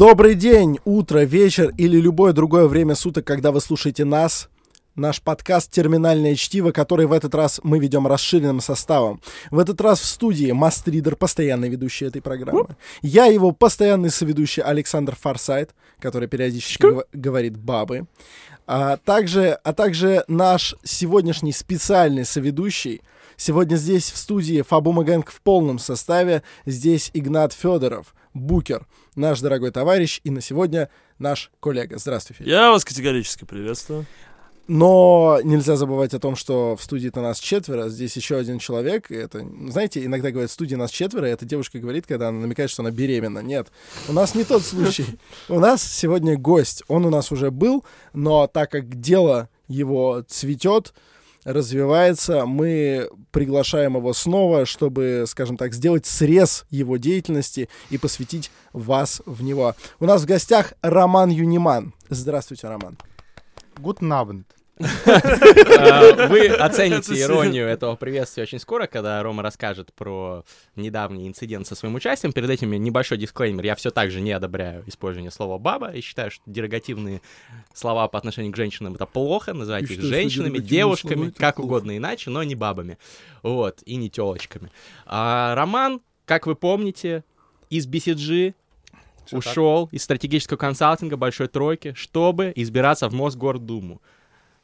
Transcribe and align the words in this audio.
Добрый 0.00 0.34
день, 0.34 0.78
утро, 0.86 1.24
вечер 1.26 1.74
или 1.76 2.00
любое 2.00 2.32
другое 2.32 2.66
время 2.68 2.94
суток, 2.94 3.26
когда 3.26 3.52
вы 3.52 3.60
слушаете 3.60 4.06
нас. 4.06 4.48
Наш 4.94 5.20
подкаст 5.20 5.70
«Терминальное 5.70 6.36
чтиво», 6.36 6.72
который 6.72 7.04
в 7.04 7.12
этот 7.12 7.34
раз 7.34 7.60
мы 7.64 7.78
ведем 7.78 8.06
расширенным 8.06 8.60
составом. 8.62 9.20
В 9.50 9.58
этот 9.58 9.78
раз 9.82 10.00
в 10.00 10.06
студии 10.06 10.52
Мастридер, 10.52 11.16
постоянный 11.16 11.68
ведущий 11.68 12.06
этой 12.06 12.22
программы. 12.22 12.68
Я 13.02 13.26
его 13.26 13.52
постоянный 13.52 14.08
соведущий 14.08 14.62
Александр 14.62 15.14
Фарсайт, 15.20 15.74
который 15.98 16.28
периодически 16.28 16.80
гов- 16.80 17.04
говорит 17.12 17.58
«бабы». 17.58 18.06
А 18.66 18.96
также, 18.96 19.50
а 19.64 19.74
также 19.74 20.24
наш 20.28 20.76
сегодняшний 20.82 21.52
специальный 21.52 22.24
соведущий. 22.24 23.02
Сегодня 23.36 23.76
здесь 23.76 24.10
в 24.10 24.16
студии 24.16 24.62
Фабума 24.62 25.04
Гэнг 25.04 25.30
в 25.30 25.42
полном 25.42 25.78
составе. 25.78 26.42
Здесь 26.64 27.10
Игнат 27.12 27.52
Федоров, 27.52 28.14
Букер, 28.32 28.86
наш 29.20 29.40
дорогой 29.40 29.70
товарищ, 29.70 30.20
и 30.24 30.30
на 30.30 30.40
сегодня 30.40 30.88
наш 31.18 31.50
коллега. 31.60 31.98
Здравствуй, 31.98 32.36
Федя. 32.36 32.50
Я 32.50 32.70
вас 32.70 32.84
категорически 32.84 33.44
приветствую. 33.44 34.06
Но 34.66 35.40
нельзя 35.42 35.74
забывать 35.74 36.14
о 36.14 36.20
том, 36.20 36.36
что 36.36 36.76
в 36.76 36.82
студии-то 36.84 37.20
нас 37.20 37.40
четверо, 37.40 37.88
здесь 37.88 38.14
еще 38.14 38.36
один 38.36 38.60
человек. 38.60 39.10
Это, 39.10 39.44
знаете, 39.68 40.04
иногда 40.04 40.30
говорят, 40.30 40.48
в 40.48 40.54
студии 40.54 40.76
нас 40.76 40.92
четверо, 40.92 41.28
и 41.28 41.32
эта 41.32 41.44
девушка 41.44 41.80
говорит, 41.80 42.06
когда 42.06 42.28
она 42.28 42.38
намекает, 42.38 42.70
что 42.70 42.82
она 42.82 42.92
беременна. 42.92 43.40
Нет, 43.40 43.66
у 44.08 44.12
нас 44.12 44.36
не 44.36 44.44
тот 44.44 44.62
случай. 44.62 45.06
У 45.48 45.58
нас 45.58 45.82
сегодня 45.82 46.38
гость. 46.38 46.84
Он 46.86 47.04
у 47.04 47.10
нас 47.10 47.32
уже 47.32 47.50
был, 47.50 47.84
но 48.12 48.46
так 48.46 48.70
как 48.70 49.00
дело 49.00 49.48
его 49.66 50.24
цветет, 50.28 50.94
развивается, 51.44 52.46
мы 52.46 53.08
приглашаем 53.30 53.96
его 53.96 54.12
снова, 54.12 54.66
чтобы, 54.66 55.24
скажем 55.26 55.56
так, 55.56 55.72
сделать 55.72 56.06
срез 56.06 56.64
его 56.70 56.96
деятельности 56.96 57.68
и 57.90 57.98
посвятить 57.98 58.50
вас 58.72 59.22
в 59.26 59.42
него. 59.42 59.74
У 59.98 60.06
нас 60.06 60.22
в 60.22 60.26
гостях 60.26 60.74
Роман 60.82 61.30
Юниман. 61.30 61.94
Здравствуйте, 62.08 62.68
Роман. 62.68 62.98
Guten 63.76 64.10
Abend. 64.10 64.44
А, 64.80 66.26
Вы 66.28 66.48
оцените 66.48 67.20
иронию 67.20 67.66
этого 67.66 67.96
приветствия 67.96 68.44
очень 68.44 68.58
скоро, 68.58 68.86
когда 68.86 69.22
Рома 69.22 69.42
расскажет 69.42 69.92
про 69.92 70.44
недавний 70.76 71.28
инцидент 71.28 71.66
со 71.66 71.74
своим 71.74 71.94
участием. 71.94 72.32
Перед 72.32 72.50
этим 72.50 72.70
небольшой 72.72 73.18
дисклеймер. 73.18 73.64
Я 73.64 73.74
все 73.74 73.90
так 73.90 74.10
же 74.10 74.20
не 74.20 74.32
одобряю 74.32 74.84
использование 74.86 75.30
слова 75.30 75.58
«баба» 75.58 75.90
и 75.90 76.00
считаю, 76.00 76.30
что 76.30 76.42
дерогативные 76.46 77.20
слова 77.74 78.08
по 78.08 78.18
отношению 78.18 78.52
к 78.52 78.56
женщинам— 78.56 78.94
это 78.96 79.06
плохо. 79.06 79.52
Называйте 79.52 79.94
их 79.94 80.00
женщинами, 80.00 80.58
девушками, 80.58 81.30
как 81.30 81.58
угодно 81.58 81.96
иначе, 81.96 82.30
но 82.30 82.42
не 82.42 82.54
бабами. 82.54 82.98
Вот, 83.42 83.82
и 83.84 83.96
не 83.96 84.10
телочками. 84.10 84.70
А 85.06 85.54
Роман, 85.54 86.00
как 86.24 86.46
вы 86.46 86.54
помните, 86.54 87.24
из 87.68 87.86
BCG 87.86 88.54
ушел 89.32 89.88
из 89.92 90.02
стратегического 90.02 90.56
консалтинга 90.56 91.16
большой 91.16 91.48
тройки, 91.48 91.92
чтобы 91.94 92.52
избираться 92.56 93.08
в 93.08 93.14
Мосгордуму. 93.14 94.00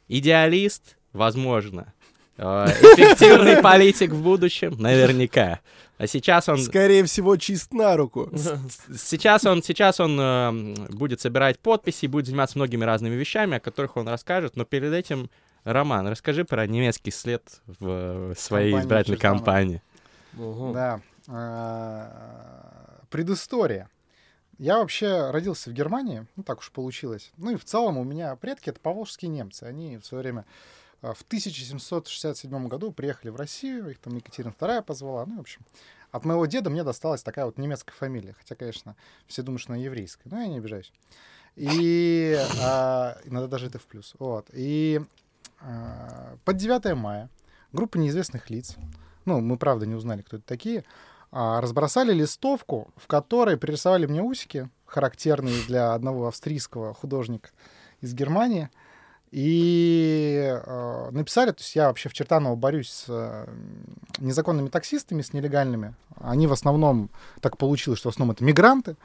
Идеалист, 0.07 0.97
возможно. 1.13 1.93
Э, 2.37 2.65
Эффективный 2.65 3.57
политик 3.61 4.11
в 4.11 4.21
будущем, 4.21 4.75
наверняка. 4.79 5.59
А 5.97 6.05
сейчас 6.05 6.47
он, 6.47 6.59
Скорее 6.59 7.03
всего, 7.05 7.35
чист 7.37 7.73
на 7.73 7.97
руку. 7.97 8.29
сейчас 8.97 9.45
он, 9.45 9.63
сейчас 9.63 9.99
он 9.99 10.19
э, 10.19 10.51
будет 10.89 11.19
собирать 11.19 11.59
подписи, 11.59 12.05
будет 12.05 12.27
заниматься 12.27 12.57
многими 12.57 12.83
разными 12.83 13.15
вещами, 13.15 13.57
о 13.57 13.59
которых 13.59 13.97
он 13.97 14.07
расскажет. 14.07 14.55
Но 14.55 14.63
перед 14.65 14.93
этим, 14.93 15.29
Роман, 15.63 16.07
расскажи 16.07 16.45
про 16.45 16.67
немецкий 16.67 17.11
след 17.11 17.43
в 17.65 18.35
своей 18.35 18.71
Компании 18.71 18.85
избирательной 18.85 19.17
кампании. 19.17 19.81
Да. 20.33 21.01
А, 21.27 23.01
Предыстория. 23.09 23.89
Я 24.57 24.79
вообще 24.79 25.29
родился 25.29 25.69
в 25.69 25.73
Германии, 25.73 26.25
ну 26.35 26.43
так 26.43 26.59
уж 26.59 26.71
получилось. 26.71 27.31
Ну 27.37 27.51
и 27.51 27.55
в 27.55 27.65
целом 27.65 27.97
у 27.97 28.03
меня 28.03 28.35
предки 28.35 28.69
это 28.69 28.79
поволжские 28.79 29.29
немцы. 29.29 29.63
Они 29.63 29.97
в 29.97 30.05
свое 30.05 30.23
время 30.23 30.45
а, 31.01 31.13
в 31.13 31.21
1767 31.21 32.67
году 32.67 32.91
приехали 32.91 33.29
в 33.29 33.35
Россию, 33.35 33.91
их 33.91 33.99
там 33.99 34.15
Екатерина 34.15 34.53
II 34.57 34.81
позвала. 34.81 35.25
Ну, 35.27 35.37
в 35.37 35.41
общем, 35.41 35.61
от 36.11 36.25
моего 36.25 36.45
деда 36.47 36.69
мне 36.69 36.83
досталась 36.83 37.21
такая 37.21 37.45
вот 37.45 37.57
немецкая 37.57 37.93
фамилия. 37.93 38.33
Хотя, 38.33 38.55
конечно, 38.55 38.95
все 39.27 39.43
думают, 39.43 39.61
что 39.61 39.73
она 39.73 39.81
еврейская, 39.81 40.29
но 40.29 40.41
я 40.41 40.47
не 40.47 40.57
обижаюсь. 40.57 40.91
И 41.55 42.35
а, 42.61 43.17
иногда 43.25 43.47
даже 43.47 43.67
это 43.67 43.77
в 43.77 43.85
плюс. 43.85 44.15
Вот. 44.17 44.47
И 44.53 45.01
а, 45.59 46.37
под 46.45 46.57
9 46.57 46.95
мая 46.95 47.29
группа 47.73 47.97
неизвестных 47.97 48.49
лиц, 48.49 48.75
ну, 49.25 49.39
мы 49.39 49.57
правда 49.57 49.85
не 49.85 49.95
узнали, 49.95 50.23
кто 50.23 50.37
это 50.37 50.45
такие, 50.45 50.83
разбросали 51.37 52.13
листовку, 52.13 52.87
в 52.95 53.07
которой 53.07 53.57
пририсовали 53.57 54.05
мне 54.05 54.21
усики, 54.21 54.69
характерные 54.85 55.63
для 55.67 55.93
одного 55.93 56.27
австрийского 56.27 56.93
художника 56.93 57.49
из 58.01 58.13
Германии, 58.13 58.69
и 59.31 60.41
э, 60.41 61.09
написали, 61.11 61.51
то 61.51 61.59
есть 61.59 61.75
я 61.75 61.87
вообще 61.87 62.07
в 62.07 62.13
Чертаново 62.13 62.55
борюсь 62.55 62.89
с 62.89 63.05
э, 63.09 63.45
незаконными 64.19 64.69
таксистами, 64.69 65.21
с 65.21 65.33
нелегальными. 65.33 65.95
Они 66.15 66.47
в 66.47 66.53
основном, 66.53 67.09
так 67.41 67.57
получилось, 67.57 67.99
что 67.99 68.09
в 68.09 68.13
основном 68.13 68.35
это 68.35 68.43
мигранты. 68.45 68.95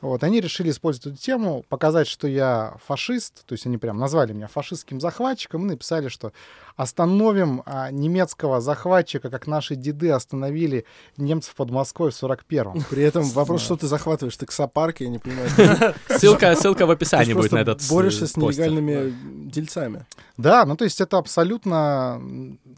Вот, 0.00 0.22
они 0.22 0.40
решили 0.40 0.70
использовать 0.70 1.06
эту 1.06 1.16
тему, 1.16 1.64
показать, 1.68 2.06
что 2.06 2.28
я 2.28 2.76
фашист, 2.86 3.44
то 3.46 3.54
есть 3.54 3.66
они 3.66 3.78
прям 3.78 3.98
назвали 3.98 4.32
меня 4.32 4.46
фашистским 4.46 5.00
захватчиком 5.00 5.62
и 5.62 5.70
написали, 5.70 6.06
что 6.08 6.32
остановим 6.76 7.64
а, 7.66 7.90
немецкого 7.90 8.60
захватчика, 8.60 9.28
как 9.28 9.48
наши 9.48 9.74
деды 9.74 10.10
остановили 10.10 10.84
немцев 11.16 11.56
под 11.56 11.70
Москвой 11.70 12.12
в 12.12 12.22
41-м. 12.22 12.84
При 12.88 13.02
этом 13.02 13.24
вопрос, 13.30 13.62
что 13.62 13.76
ты 13.76 13.88
захватываешь 13.88 14.36
таксопарк, 14.36 15.00
я 15.00 15.08
не 15.08 15.18
понимаю. 15.18 15.48
Ссылка, 16.08 16.54
ссылка 16.54 16.86
в 16.86 16.90
Ты 16.90 16.94
описании 16.94 17.32
будет 17.32 17.50
на 17.50 17.58
этот 17.58 17.82
с- 17.82 17.90
борешься 17.90 18.28
с 18.28 18.36
нелегальными 18.36 19.12
дельцами. 19.50 20.06
Да, 20.36 20.64
ну 20.64 20.76
то 20.76 20.84
есть 20.84 21.00
это 21.00 21.18
абсолютно 21.18 22.22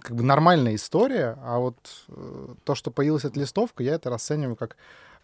как 0.01 0.17
бы 0.17 0.23
нормальная 0.23 0.75
история, 0.75 1.37
а 1.45 1.59
вот 1.59 1.77
э, 2.09 2.55
то, 2.65 2.75
что 2.75 2.91
появилась 2.91 3.27
эта 3.27 3.39
листовка, 3.39 3.83
я 3.83 3.95
это 3.95 4.09
расцениваю 4.09 4.57
как... 4.57 4.77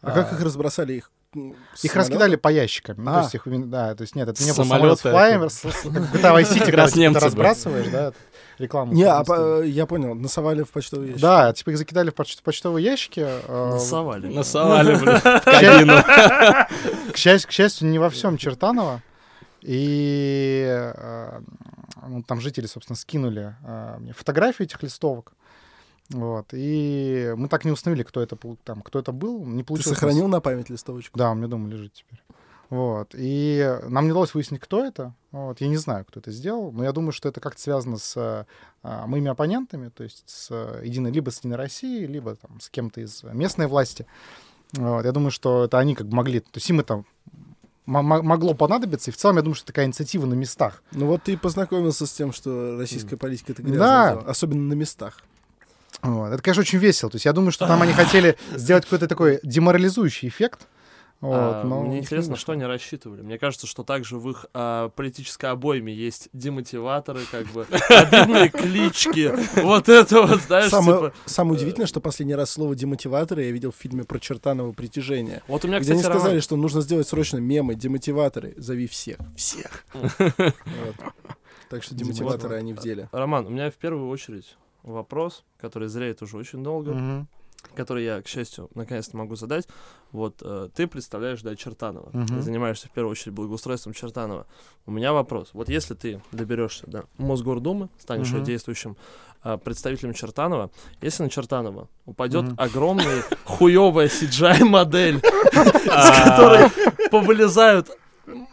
А 0.03 0.11
как 0.11 0.35
их 0.35 0.43
разбросали? 0.43 0.93
Их 0.93 1.11
Их 1.83 1.95
раскидали 1.97 2.37
по 2.37 2.49
ящикам. 2.49 2.97
Ну, 3.03 3.11
А. 3.11 3.15
то 3.15 3.21
есть 3.23 3.35
их, 3.35 3.43
да, 3.71 3.95
то 3.95 4.03
есть 4.03 4.15
нет, 4.15 4.29
это 4.29 4.43
не 4.43 4.51
был 4.53 4.65
самолет 4.65 4.99
в 5.01 5.05
GTA 5.07 5.47
Vice 5.47 6.53
City, 6.53 6.65
когда 6.67 6.87
ты 6.89 7.09
разбрасываешь, 7.27 7.89
да, 7.89 8.13
рекламу. 8.59 8.93
Не, 8.95 9.05
а 9.05 9.23
по- 9.25 9.63
я 9.63 9.87
понял, 9.87 10.15
насовали 10.15 10.63
в 10.63 10.71
почтовый 10.71 11.09
ящик. 11.09 11.21
Да, 11.23 11.53
типа 11.53 11.71
их 11.71 11.79
закидали 11.79 12.11
в 12.11 12.15
поч- 12.15 12.41
почтовые 12.43 12.85
ящики. 12.85 13.21
э, 13.27 13.71
Насовали. 13.73 14.29
Насовали, 14.33 14.95
блин, 15.01 15.17
в 15.19 15.45
кабину. 15.45 16.03
К 17.13 17.17
счастью, 17.17 17.49
к 17.51 17.53
счастью, 17.53 17.89
не 17.89 17.99
во 17.99 18.09
всем 18.11 18.37
Чертаново. 18.39 19.03
И 19.63 20.65
э, 20.69 21.41
ну, 22.09 22.23
там 22.23 22.41
жители, 22.41 22.67
собственно, 22.67 22.97
скинули 22.97 23.55
э, 23.65 23.97
мне 23.99 24.13
фотографии 24.13 24.63
этих 24.65 24.83
листовок. 24.83 25.33
Вот. 26.11 26.47
И 26.53 27.33
мы 27.37 27.49
так 27.49 27.65
не 27.65 27.71
установили, 27.71 28.05
кто 28.05 28.23
это, 28.23 28.37
там, 28.65 28.83
кто 28.83 28.99
это 28.99 29.13
был. 29.13 29.45
Не 29.45 29.63
Ты 29.63 29.67
получилось. 29.69 29.99
сохранил 29.99 30.29
на 30.29 30.41
память 30.41 30.71
листовочку? 30.71 31.19
Да, 31.19 31.33
у 31.33 31.35
меня 31.35 31.49
дома 31.49 31.69
лежит 31.69 31.93
теперь. 31.95 32.23
Вот. 32.71 33.11
И 33.15 33.79
нам 33.89 34.05
не 34.07 34.11
удалось 34.11 34.35
выяснить, 34.35 34.61
кто 34.61 34.85
это. 34.85 35.15
Вот. 35.33 35.61
Я 35.61 35.69
не 35.69 35.77
знаю, 35.77 36.05
кто 36.05 36.21
это 36.21 36.31
сделал, 36.31 36.73
но 36.73 36.85
я 36.85 36.93
думаю, 36.93 37.13
что 37.13 37.29
это 37.29 37.41
как-то 37.41 37.61
связано 37.61 37.97
с 37.99 38.47
а, 38.83 39.07
моими 39.07 39.31
оппонентами, 39.31 39.89
то 39.89 40.03
есть 40.05 40.25
с 40.27 40.51
единой, 40.83 41.13
либо 41.13 41.31
с 41.31 41.39
Единой 41.39 41.57
Россией, 41.57 42.07
либо 42.07 42.35
там, 42.37 42.61
с 42.61 42.69
кем-то 42.69 43.01
из 43.01 43.23
местной 43.23 43.67
власти. 43.67 44.07
Вот. 44.73 45.05
Я 45.05 45.13
думаю, 45.13 45.31
что 45.31 45.65
это 45.65 45.79
они 45.79 45.95
как 45.95 46.09
бы 46.09 46.17
могли, 46.17 46.41
то 46.41 46.49
есть 46.55 46.69
им 46.71 46.81
это 46.81 47.05
могло 47.87 48.55
понадобиться, 48.55 49.11
и 49.11 49.15
в 49.15 49.17
целом 49.17 49.37
я 49.37 49.43
думаю, 49.43 49.55
что 49.55 49.67
такая 49.67 49.87
инициатива 49.87 50.27
на 50.27 50.35
местах. 50.35 50.83
Ну 50.91 51.07
вот 51.07 51.23
ты 51.23 51.37
познакомился 51.39 52.05
с 52.07 52.13
тем, 52.13 52.33
что 52.33 52.77
российская 52.79 53.17
политика 53.17 53.53
это 53.53 53.63
грязное 53.63 53.79
Да. 53.87 54.11
дело, 54.11 54.25
особенно 54.29 54.63
на 54.63 54.73
местах. 54.75 55.23
Вот. 56.03 56.33
Это, 56.33 56.43
конечно, 56.43 56.61
очень 56.61 56.79
весело. 56.79 57.11
То 57.11 57.17
есть 57.17 57.25
я 57.25 57.33
думаю, 57.33 57.53
что 57.53 57.67
там 57.67 57.83
они 57.83 57.93
хотели 57.95 58.37
сделать 58.55 58.85
какой-то 58.85 59.09
такой 59.09 59.41
деморализующий 59.43 60.29
эффект. 60.29 60.69
Вот, 61.21 61.35
А, 61.35 61.65
но 61.65 61.81
Мне 61.81 61.95
не 61.95 61.99
интересно, 62.01 62.37
что 62.37 62.53
они 62.53 62.65
рассчитывали. 62.65 63.23
Мне 63.23 63.39
кажется, 63.39 63.67
что 63.67 63.85
также 63.85 64.19
в 64.19 64.29
их 64.29 64.45
а, 64.53 64.91
политической 64.91 65.47
обойме 65.47 65.93
есть 65.95 66.29
демотиваторы, 66.35 67.21
как 67.31 67.47
бы 67.47 67.67
обидные 67.89 68.51
клички. 68.51 69.33
Вот 69.63 69.89
это 69.89 70.23
вот, 70.23 70.43
знаешь, 70.43 70.71
Самое, 70.71 70.99
типа... 70.99 71.15
самое 71.25 71.57
удивительное, 71.57 71.87
что 71.87 72.01
последний 72.01 72.35
раз 72.35 72.51
слово 72.51 72.75
демотиваторы 72.75 73.45
я 73.45 73.51
видел 73.51 73.73
в 73.73 73.77
фильме 73.77 74.05
про 74.05 74.19
Чертаново 74.19 74.73
притяжение. 74.73 75.43
Вот 75.49 75.65
у 75.65 75.69
меня, 75.69 75.81
Где 75.81 75.93
они 75.93 76.03
кстати, 76.03 76.13
сказали, 76.13 76.33
Роман, 76.33 76.43
что 76.43 76.57
нужно 76.57 76.83
сделать 76.83 77.09
срочно 77.09 77.39
мемы, 77.39 77.77
демотиваторы, 77.77 78.53
зови 78.59 78.87
всех. 78.87 79.17
Всех. 79.37 79.87
Так 81.71 81.83
что 81.83 81.95
демотиваторы, 81.95 82.57
они 82.57 82.75
в 82.75 82.79
деле. 82.79 83.09
Роман, 83.11 83.47
у 83.47 83.51
меня 83.51 83.71
в 83.71 83.75
первую 83.75 84.09
очередь 84.11 84.57
вопрос, 84.87 85.45
который 85.61 85.89
зреет 85.89 86.23
уже 86.23 86.37
очень 86.39 86.63
долго. 86.65 86.93
Мгм. 86.93 87.29
который 87.75 88.05
я, 88.05 88.23
к 88.23 88.29
счастью, 88.29 88.69
наконец-то 88.77 89.17
могу 89.17 89.35
задать. 89.35 89.67
Вот 90.13 90.37
э, 90.41 90.69
ты 90.73 90.87
представляешь, 90.87 91.43
да, 91.43 91.57
Чертанова. 91.57 92.11
Мгм. 92.13 92.27
Ты 92.29 92.43
занимаешься 92.43 92.87
в 92.87 92.93
первую 92.93 93.11
очередь 93.11 93.35
благоустройством 93.35 93.93
Чертанова. 93.93 94.47
У 94.87 94.93
меня 94.93 95.13
вопрос. 95.13 95.51
Вот 95.53 95.69
если 95.69 95.95
ты 95.95 96.23
доберешься 96.31 96.87
до 96.87 97.07
Мосгордумы, 97.19 97.89
станешь 97.99 98.31
Мгм. 98.31 98.45
действующим 98.45 98.97
э, 99.43 99.59
представителем 99.59 100.13
Чертанова, 100.15 100.71
если 101.03 101.25
на 101.25 101.31
Чертанова 101.31 101.89
упадет 102.05 102.45
Мгм. 102.45 102.55
огромная 102.57 103.25
хуевая 103.45 104.07
CGI-модель, 104.09 105.21
с 105.53 106.25
которой 106.29 106.71
повылезают 107.11 107.91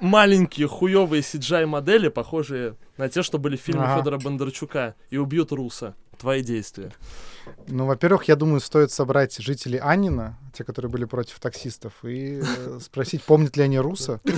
маленькие 0.02 0.68
хуевые 0.68 1.22
CGI-модели, 1.22 2.08
похожие 2.10 2.78
на 2.98 3.10
те, 3.10 3.22
что 3.22 3.38
были 3.38 3.58
в 3.58 3.62
фильме 3.62 3.84
Ага. 3.84 4.00
Федора 4.00 4.18
Бондарчука, 4.18 4.96
и 5.12 5.18
убьют 5.18 5.52
Руса. 5.52 5.96
Твои 6.24 6.42
действия. 6.42 6.90
Ну, 7.68 7.86
во-первых, 7.86 8.30
я 8.30 8.38
думаю, 8.38 8.62
стоит 8.62 8.94
собрать 8.94 9.36
жителей 9.40 9.78
Аннина, 9.78 10.38
те, 10.54 10.64
которые 10.64 10.90
были 10.90 11.04
против 11.04 11.38
таксистов, 11.42 11.92
и 12.02 12.40
э, 12.42 12.80
спросить, 12.82 13.24
помнят 13.24 13.58
ли 13.58 13.64
они 13.64 13.78
Руса. 13.78 14.22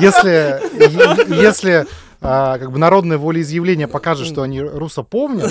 Если, 0.00 1.34
если 1.34 1.86
а, 2.20 2.58
как 2.58 2.70
бы 2.70 2.78
народное 2.78 3.18
волеизъявление 3.18 3.88
покажет, 3.88 4.28
что 4.28 4.42
они 4.42 4.60
Руса 4.60 5.02
помнят, 5.02 5.50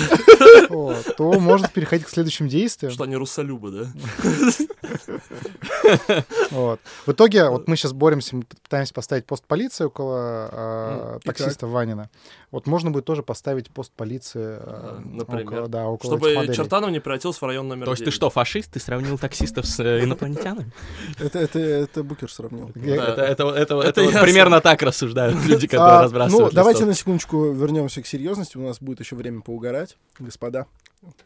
то 0.68 1.32
может 1.40 1.72
переходить 1.72 2.06
к 2.06 2.10
следующим 2.10 2.48
действиям. 2.48 2.92
Что 2.92 3.04
они 3.04 3.16
русолюбы, 3.16 3.70
да? 3.70 3.92
Вот. 6.50 6.80
В 7.06 7.12
итоге, 7.12 7.48
вот 7.48 7.68
мы 7.68 7.76
сейчас 7.76 7.92
боремся, 7.92 8.36
мы 8.36 8.42
пытаемся 8.42 8.94
поставить 8.94 9.26
пост 9.26 9.44
полиции 9.44 9.84
около 9.84 10.48
э, 10.50 11.18
таксиста 11.24 11.66
Ванина. 11.66 12.10
Вот 12.50 12.66
можно 12.66 12.90
будет 12.90 13.04
тоже 13.04 13.22
поставить 13.22 13.70
пост 13.70 13.92
полиции 13.92 14.58
э, 14.60 15.00
Например. 15.04 15.46
около, 15.46 15.68
да, 15.68 15.86
около 15.86 16.18
Чтобы. 16.18 16.54
Чертанов 16.54 16.90
не 16.90 17.00
превратился 17.00 17.40
в 17.40 17.42
район 17.42 17.68
номер 17.68 17.84
То 17.84 17.92
есть 17.92 18.00
ты 18.00 18.06
9. 18.06 18.14
что, 18.14 18.30
фашист? 18.30 18.72
Ты 18.72 18.80
сравнил 18.80 19.18
таксистов 19.18 19.66
с 19.66 19.80
э, 19.80 20.04
инопланетянами? 20.04 20.72
Это, 21.18 21.38
это, 21.38 21.58
это 21.58 22.02
Букер 22.02 22.30
сравнил. 22.30 22.70
Да. 22.74 22.90
Это, 22.90 23.22
это, 23.22 23.48
это, 23.50 23.74
Это 23.80 24.00
это 24.00 24.04
вот 24.04 24.22
примерно 24.22 24.60
так 24.60 24.82
рассуждают 24.82 25.36
люди, 25.46 25.66
которые 25.66 25.98
А, 25.98 26.02
разбрасывают 26.02 26.52
ну, 26.52 26.56
давайте 26.56 26.80
листовки. 26.80 26.90
на 26.90 26.94
секундочку 26.98 27.52
вернемся 27.52 28.02
к 28.02 28.06
серьезности. 28.06 28.56
У 28.56 28.62
нас 28.62 28.80
будет 28.80 29.00
еще 29.00 29.16
время 29.16 29.42
поугарать, 29.42 29.96
господа. 30.18 30.66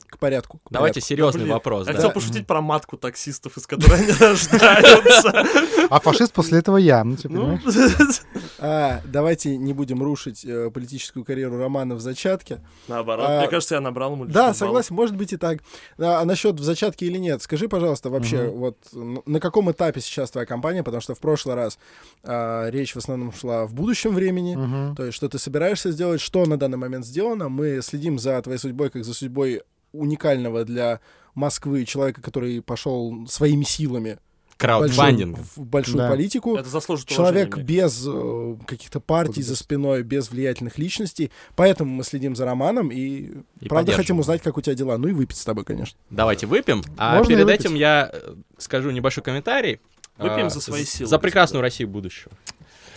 К 0.09 0.19
порядку. 0.19 0.59
к 0.59 0.71
Давайте 0.71 0.95
порядку. 1.01 1.09
серьезный 1.09 1.43
Блин, 1.43 1.55
вопрос. 1.55 1.87
Я 1.87 1.93
да. 1.93 1.99
хотел 1.99 2.13
пошутить 2.13 2.47
про 2.47 2.61
матку 2.61 2.97
таксистов, 2.97 3.57
из 3.57 3.67
которой 3.67 4.01
они 4.01 4.13
рождаются. 4.21 5.47
А 5.89 6.01
фашист 6.01 6.33
после 6.33 6.59
этого 6.59 6.77
я, 6.77 7.03
ну, 7.05 7.17
типа, 7.17 7.35
Ну, 7.35 7.59
понимаешь? 7.59 8.23
А, 8.59 9.01
давайте 9.05 9.57
не 9.57 9.73
будем 9.73 10.03
рушить 10.03 10.45
э, 10.45 10.71
политическую 10.71 11.25
карьеру 11.25 11.59
Романа 11.59 11.95
в 11.95 12.01
зачатке. 12.01 12.61
наоборот. 12.89 13.27
А, 13.29 13.41
Мне 13.41 13.49
кажется, 13.49 13.75
я 13.77 13.81
набрал 13.81 14.13
ему 14.13 14.27
Да, 14.27 14.55
согласен, 14.55 14.95
может 14.95 15.17
быть 15.17 15.33
и 15.33 15.37
так. 15.37 15.61
А, 15.99 16.21
а 16.21 16.25
насчет 16.25 16.61
в 16.61 16.63
зачатке 16.63 17.07
или 17.07 17.19
нет, 17.19 17.43
скажи, 17.43 17.69
пожалуйста, 17.69 18.11
вообще, 18.11 18.49
вот 18.49 18.77
на 18.93 19.41
каком 19.41 19.71
этапе 19.73 20.01
сейчас 20.01 20.31
твоя 20.31 20.47
компания, 20.47 20.83
потому 20.83 21.01
что 21.01 21.15
в 21.15 21.19
прошлый 21.21 21.57
раз 21.57 21.79
речь 22.25 22.93
в 22.95 22.99
основном 22.99 23.33
шла 23.33 23.67
в 23.67 23.75
будущем 23.75 24.15
времени, 24.15 24.95
то 24.95 25.05
есть 25.05 25.17
что 25.17 25.29
ты 25.29 25.39
собираешься 25.39 25.91
сделать, 25.91 26.21
что 26.21 26.45
на 26.47 26.57
данный 26.57 26.79
момент 26.79 27.05
сделано. 27.07 27.49
Мы 27.49 27.81
следим 27.83 28.19
за 28.19 28.41
твоей 28.43 28.59
судьбой, 28.59 28.91
как 28.91 29.05
за 29.05 29.15
судьбой 29.15 29.63
уникального 29.93 30.65
для 30.65 31.01
Москвы 31.35 31.85
человека, 31.85 32.21
который 32.21 32.61
пошел 32.63 33.27
своими 33.29 33.65
силами 33.65 34.19
в 34.49 34.59
большую, 34.59 34.91
Краудфандинг. 34.91 35.39
в 35.57 35.59
большую 35.59 35.97
Да. 35.99 36.09
политику. 36.11 36.57
Это 36.57 36.69
заслужит 36.69 37.09
Человек 37.09 37.49
уважения. 37.57 37.67
без 37.67 38.05
э, 38.07 38.57
каких-то 38.67 39.01
партий 39.01 39.43
за 39.43 39.57
спиной, 39.57 40.03
без 40.05 40.31
влиятельных 40.31 40.79
личностей. 40.79 41.33
Поэтому 41.57 41.91
мы 41.93 42.05
следим 42.05 42.37
за 42.37 42.45
Романом 42.45 42.91
и, 42.93 43.31
И 43.61 43.69
правда 43.69 43.93
хотим 43.93 44.21
узнать, 44.21 44.41
как 44.43 44.57
у 44.57 44.61
тебя 44.61 44.75
дела. 44.77 44.99
Ну 44.99 45.09
и 45.09 45.13
выпить 45.13 45.39
с 45.39 45.45
тобой, 45.45 45.65
конечно. 45.65 45.99
Давайте 46.11 46.47
выпьем. 46.47 46.83
А 46.97 47.17
Можно 47.19 47.35
перед 47.35 47.45
выпить. 47.47 47.61
этим 47.61 47.75
я 47.75 48.11
э, 48.13 48.35
скажу 48.59 48.91
небольшой 48.91 49.25
комментарий. 49.25 49.81
Выпьем 50.19 50.47
А, 50.47 50.51
за 50.51 50.61
свои 50.61 50.85
силы, 50.85 51.09
За 51.09 51.19
прекрасную. 51.19 51.63
Россию 51.63 51.89
будущего. 51.89 52.31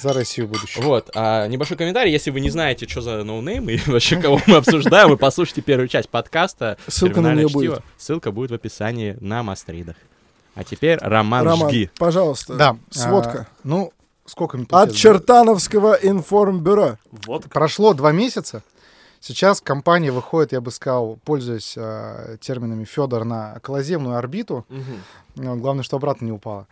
За 0.06 0.13
Россию 0.13 0.48
будущего. 0.48 0.84
Вот, 0.84 1.10
а, 1.16 1.48
небольшой 1.48 1.78
комментарий, 1.78 2.12
если 2.12 2.30
вы 2.30 2.40
не 2.40 2.52
знаете, 2.52 2.88
что 2.88 3.02
за 3.02 3.24
no 3.24 3.38
name 3.38 3.68
и 3.72 3.78
вообще 3.88 4.22
кого 4.22 4.40
мы 4.46 4.57
обсуждаем, 4.57 5.10
вы 5.10 5.18
послушайте 5.18 5.63
первую 5.63 5.88
часть 5.88 6.10
подкаста. 6.10 6.78
Ссылка 6.86 7.22
на 7.22 7.30
«Терминальное 7.31 7.50
чтиво». 7.50 7.74
будет. 7.78 7.84
Ссылка 7.98 8.31
будет 8.31 8.52
в 8.52 8.54
описании 8.54 9.18
на 9.19 9.42
Мастридах. 9.42 9.96
А 10.54 10.63
теперь 10.63 11.00
Роман, 11.02 11.44
Роман, 11.44 11.69
жги. 11.72 11.90
пожалуйста, 11.98 12.54
Да. 12.54 12.78
сводка. 12.92 13.48
а, 13.50 13.56
ну, 13.63 13.94
сколько 14.28 14.57
минут? 14.57 14.72
От? 14.74 14.94
Чертановского 14.94 15.94
информбюро. 15.94 17.00
Вот 17.25 17.46
Прошло 17.46 17.96
два 17.96 18.12
месяца. 18.12 18.62
Сейчас 19.19 19.60
компания 19.60 20.12
выходит, 20.12 20.52
я 20.52 20.62
бы 20.62 20.69
сказал, 20.69 21.18
пользуясь 21.25 21.74
э, 21.75 22.38
терминами 22.42 22.84
Федор, 22.84 23.24
на 23.24 23.56
околоземную 23.57 24.18
орбиту. 24.18 24.68
Ну, 25.36 25.56
главное, 25.56 25.81
что 25.81 25.98
обратно 25.98 26.25
не 26.25 26.31
упало. 26.31 26.68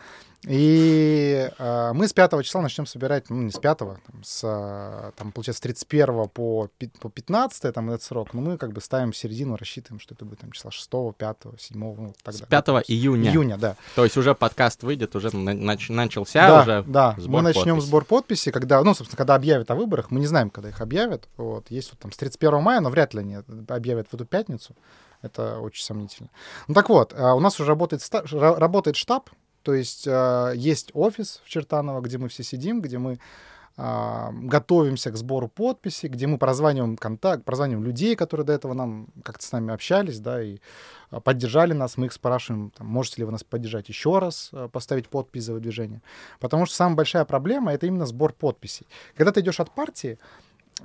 И 0.46 1.33
э, 1.58 1.92
мы 1.94 2.08
с 2.08 2.14
5 2.14 2.44
числа 2.44 2.62
начнем 2.62 2.86
собирать, 2.86 3.30
ну, 3.30 3.42
не 3.42 3.52
с 3.52 3.58
5, 3.60 3.78
там, 3.78 3.98
с, 4.24 4.42
э, 4.44 5.12
там, 5.16 5.32
получается, 5.32 5.60
с 5.60 5.62
31 5.62 6.30
по, 6.30 6.70
по 7.00 7.10
15 7.10 7.74
там, 7.74 7.90
этот 7.90 8.04
срок, 8.04 8.34
но 8.34 8.42
мы 8.42 8.58
как 8.58 8.72
бы 8.72 8.82
ставим 8.82 9.14
середину, 9.14 9.56
рассчитываем, 9.58 10.00
что 10.00 10.14
это 10.16 10.26
будет 10.26 10.40
там 10.40 10.52
числа 10.52 10.72
6, 10.72 10.90
5, 11.18 11.38
7, 11.58 11.80
ну, 11.80 12.14
так 12.24 12.34
С 12.34 12.40
далее. 12.40 12.64
5 12.64 12.84
июня. 12.90 13.32
Июня, 13.32 13.58
да. 13.58 13.76
То 13.96 14.04
есть 14.04 14.18
уже 14.18 14.36
подкаст 14.36 14.84
выйдет, 14.84 15.16
уже 15.16 15.36
на- 15.36 15.52
нач- 15.52 15.92
начался 15.92 16.48
да, 16.48 16.62
уже. 16.62 16.84
да. 16.88 17.16
сбор 17.18 17.30
мы 17.30 17.42
начнем 17.42 17.64
подписей. 17.76 17.88
сбор 17.88 18.06
подписей, 18.06 18.52
когда, 18.52 18.84
ну, 18.84 18.94
собственно, 18.94 19.18
когда 19.18 19.36
объявят 19.36 19.70
о 19.72 19.76
выборах, 19.76 20.12
мы 20.12 20.20
не 20.20 20.28
знаем, 20.28 20.50
когда 20.50 20.70
их 20.70 20.82
объявят. 20.82 21.28
Вот, 21.38 21.70
есть 21.72 21.92
вот 21.92 22.00
там 22.00 22.12
с 22.12 22.18
31 22.18 22.62
мая, 22.62 22.80
но 22.80 22.90
вряд 22.90 23.14
ли 23.14 23.20
они 23.22 23.38
объявят 23.68 24.08
в 24.10 24.14
эту 24.14 24.26
пятницу. 24.26 24.76
Это 25.22 25.60
очень 25.60 25.84
сомнительно. 25.86 26.30
Ну 26.68 26.74
так 26.74 26.90
вот, 26.90 27.14
а, 27.18 27.34
у 27.34 27.40
нас 27.40 27.58
уже 27.60 27.70
работает, 27.70 28.04
работает 28.32 28.98
штаб, 28.98 29.30
то 29.64 29.74
есть 29.74 30.06
а, 30.08 30.52
есть 30.52 30.92
офис 30.94 31.42
в 31.44 31.50
Чертаново, 31.50 32.02
где 32.02 32.18
мы 32.18 32.28
все 32.28 32.44
сидим, 32.44 32.82
где 32.82 32.98
мы 32.98 33.20
а, 33.76 34.32
готовимся 34.34 35.10
к 35.10 35.18
сбору 35.18 35.48
подписей, 35.48 36.10
где 36.10 36.28
мы 36.28 36.38
прозваниваем 36.38 36.98
контакт, 36.98 37.44
прозваниваем 37.44 37.84
людей, 37.84 38.16
которые 38.16 38.46
до 38.46 38.54
этого 38.54 38.74
нам 38.74 39.08
как-то 39.24 39.46
с 39.46 39.52
нами 39.52 39.74
общались, 39.74 40.20
да, 40.20 40.44
и 40.44 40.60
а, 41.10 41.22
поддержали 41.22 41.74
нас, 41.74 41.98
мы 41.98 42.08
их 42.08 42.14
спрашиваем, 42.14 42.72
там, 42.72 42.88
можете 42.88 43.22
ли 43.22 43.26
вы 43.26 43.32
нас 43.32 43.44
поддержать 43.44 43.90
еще 43.90 44.20
раз, 44.20 44.52
поставить 44.72 45.08
подпись 45.10 45.46
за 45.46 45.54
выдвижение. 45.54 46.02
Потому 46.40 46.66
что 46.66 46.76
самая 46.76 46.98
большая 46.98 47.26
проблема— 47.26 47.74
это 47.74 47.88
именно 47.88 48.06
сбор 48.06 48.34
подписей. 48.34 48.86
Когда 49.16 49.32
ты 49.32 49.40
идешь 49.40 49.60
от 49.60 49.74
партии, 49.74 50.20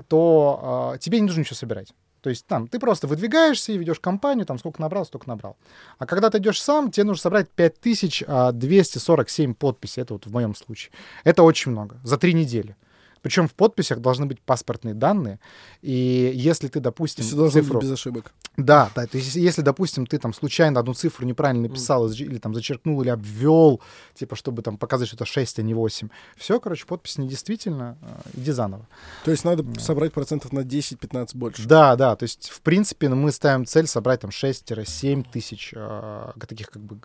то 0.07 0.61
а, 0.63 0.99
тебе 0.99 1.21
не 1.21 1.27
нужно 1.27 1.41
ничего 1.41 1.57
собирать. 1.57 1.93
То 2.21 2.31
есть 2.31 2.47
там 2.47 2.69
ты 2.69 2.79
просто 2.79 3.07
выдвигаешься 3.07 3.73
и 3.73 3.79
ведешь 3.79 4.01
кампанию, 4.01 4.47
там 4.47 4.59
сколько 4.59 4.81
набрал, 4.81 5.05
столько 5.05 5.29
набрал. 5.29 5.59
А 5.99 6.07
когда 6.07 6.31
ты 6.31 6.39
идешь 6.39 6.63
сам, 6.63 6.91
тебе 6.91 7.05
нужно 7.05 7.21
собрать 7.23 7.51
5247 7.51 9.55
подписей. 9.55 10.03
Это 10.03 10.15
вот 10.15 10.27
в 10.27 10.33
моем 10.33 10.55
случае. 10.55 10.93
Это 11.25 11.43
очень 11.43 11.73
много. 11.73 11.99
За 12.03 12.17
три 12.19 12.35
недели. 12.35 12.77
Причем 13.23 13.49
в 13.49 13.55
подписях 13.55 14.01
должны 14.01 14.27
быть 14.27 14.41
паспортные 14.41 14.95
данные. 14.95 15.39
И 15.83 16.33
если 16.35 16.69
ты, 16.69 16.81
допустим, 16.81 17.25
быть 17.25 17.53
цифру... 17.53 17.81
без 17.81 17.93
ошибок. 17.93 18.33
Да, 18.57 18.91
да. 18.95 19.07
То 19.07 19.19
есть, 19.19 19.37
если- 19.37 19.63
допустим, 19.63 20.07
ты 20.07 20.19
там 20.19 20.35
случайно 20.35 20.81
одну 20.81 20.95
цифру 20.95 21.27
неправильно 21.27 21.69
написал 21.69 22.07
из- 22.07 22.21
или 22.21 22.39
там 22.39 22.55
зачеркнул 22.55 23.01
или 23.03 23.11
обвел, 23.11 23.81
типа, 24.15 24.37
чтобы 24.37 24.63
там 24.63 24.77
показать, 24.77 25.09
что 25.09 25.17
это 25.17 25.25
6, 25.25 25.59
а 25.59 25.63
не 25.63 25.75
8, 25.75 26.09
все, 26.37 26.61
короче, 26.61 26.87
подпись 26.87 27.19
недействительна, 27.19 27.97
э, 28.03 28.41
иди 28.41 28.53
заново. 28.53 28.87
То 29.25 29.31
есть 29.31 29.45
надо 29.45 29.65
собрать 29.81 30.13
процентов 30.13 30.53
на 30.53 30.61
10-15 30.65 31.37
больше. 31.37 31.67
Да, 31.67 31.97
да, 31.97 32.17
то 32.17 32.25
есть, 32.25 32.49
в 32.51 32.61
принципе, 32.61 33.09
ну, 33.09 33.17
мы 33.17 33.33
ставим 33.33 33.65
цель 33.67 33.87
собрать 33.87 34.21
там 34.21 34.31
6-7 34.31 35.25
тысяч 35.31 35.73
э, 35.75 36.33
таких 36.47 36.71
как 36.71 36.83
бы 36.83 36.99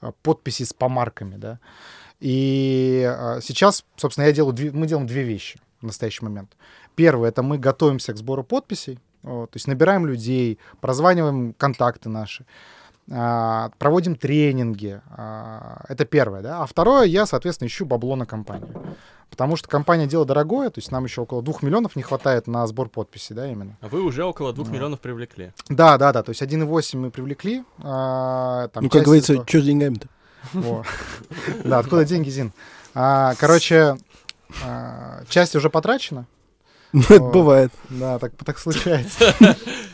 э, 0.00 0.12
подписей 0.22 0.66
с 0.66 0.72
помарками, 0.72 1.36
да. 1.36 1.58
И 2.20 3.04
э, 3.08 3.40
сейчас, 3.42 3.84
собственно, 3.96 4.26
я 4.26 4.32
делаю, 4.32 4.52
две- 4.52 4.72
мы 4.72 4.86
делаем 4.86 5.06
две 5.06 5.22
вещи 5.22 5.60
в 5.80 5.86
настоящий 5.86 6.24
момент. 6.24 6.56
Первое, 6.96 7.28
это 7.28 7.42
мы 7.42 7.58
готовимся 7.58 8.12
к 8.12 8.16
сбору 8.16 8.42
подписей, 8.42 8.98
вот, 9.22 9.50
то 9.50 9.56
есть 9.56 9.68
набираем 9.68 10.04
людей, 10.06 10.58
прозваниваем 10.80 11.52
контакты 11.54 12.08
наши, 12.08 12.44
а, 13.10 13.70
проводим 13.78 14.16
тренинги. 14.16 15.00
а, 15.10 15.84
Это 15.88 16.04
первое, 16.04 16.42
да. 16.42 16.62
А 16.62 16.66
второе, 16.66 17.04
я, 17.06 17.24
соответственно, 17.24 17.68
ищу 17.68 17.86
бабло 17.86 18.16
на 18.16 18.26
компанию. 18.26 18.68
Потому 19.30 19.56
что 19.56 19.68
компания 19.68 20.06
дело 20.06 20.24
дорогое, 20.24 20.70
то 20.70 20.78
есть 20.78 20.90
нам 20.90 21.04
еще 21.04 21.20
около 21.20 21.42
двух 21.42 21.62
миллионов 21.62 21.94
не 21.96 22.02
хватает 22.02 22.46
на 22.48 22.66
сбор 22.66 22.88
подписей, 22.88 23.34
да, 23.36 23.46
именно. 23.50 23.76
А 23.80 23.88
Вы 23.88 24.02
уже 24.02 24.24
около 24.24 24.52
двух 24.52 24.68
Да. 24.68 24.72
миллионов 24.74 25.00
привлекли. 25.00 25.52
Да, 25.68 25.96
да, 25.98 26.12
да, 26.12 26.22
то 26.22 26.30
есть 26.30 26.42
1,8 26.42 26.98
мы 26.98 27.10
привлекли. 27.10 27.62
а, 27.82 28.68
там 28.68 28.84
ну, 28.84 28.90
как 28.90 29.04
говорится, 29.04 29.34
этого- 29.34 29.46
что 29.48 29.60
с 29.60 29.64
деньгами-то? 29.64 30.08
Да, 31.64 31.78
откуда 31.78 32.04
деньги, 32.04 32.30
Зин? 32.30 32.52
А, 32.94 33.34
Короче, 33.36 33.96
а, 34.64 35.22
часть 35.28 35.54
уже 35.56 35.70
потрачена. 35.70 36.26
Ну, 36.92 37.02
это 37.02 37.20
бывает. 37.20 37.72
Да, 37.90 38.18
так, 38.18 38.32
так 38.44 38.58
случается. 38.58 39.34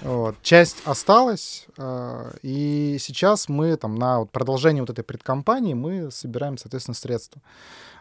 Вот. 0.03 0.37
Часть 0.43 0.77
осталась, 0.85 1.67
э, 1.79 2.33
и 2.43 2.99
сейчас 3.01 3.49
мы 3.49 3.75
там 3.77 3.95
на 3.95 4.19
вот 4.19 4.31
продолжение 4.31 4.83
вот 4.83 4.91
этой 4.91 5.03
предкомпании 5.03 5.73
мы 5.73 6.11
собираем, 6.11 6.59
соответственно, 6.59 6.95
средства. 6.95 7.41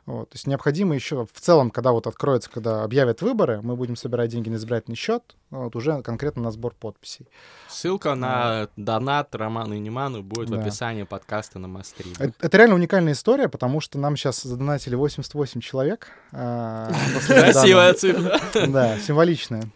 Вот. 0.05 0.29
То 0.31 0.35
есть 0.35 0.47
необходимо 0.47 0.95
еще 0.95 1.25
в 1.31 1.39
целом, 1.39 1.71
когда 1.71 1.93
вот 1.93 2.07
откроется, 2.07 2.49
когда 2.49 2.83
объявят 2.83 3.21
выборы, 3.21 3.61
мы 3.61 3.77
будем 3.77 3.95
собирать 3.95 4.31
деньги 4.31 4.49
на 4.49 4.55
избирательный 4.55 4.97
счет, 4.97 5.23
вот, 5.49 5.75
уже 5.77 6.01
конкретно 6.01 6.43
на 6.43 6.51
сбор 6.51 6.73
подписей. 6.77 7.27
Ссылка 7.69 8.13
на 8.15 8.67
донат 8.75 9.33
Роману 9.33 9.75
Неману 9.75 10.21
будет 10.21 10.49
в 10.49 10.51
Да. 10.51 10.59
описании 10.61 11.03
подкаста 11.03 11.57
на 11.59 11.69
Мастри. 11.69 12.11
Это, 12.19 12.33
это 12.41 12.57
реально 12.57 12.75
уникальная 12.75 13.13
история, 13.13 13.47
потому 13.47 13.79
что 13.79 13.97
нам 13.97 14.17
сейчас 14.17 14.43
задонатили 14.43 14.95
88 14.95 15.61
человек. 15.61 16.09
после 16.31 17.39
Красивая 17.39 17.93
цифра. 17.93 18.39
Да, 18.67 18.99
символичная. 18.99 19.69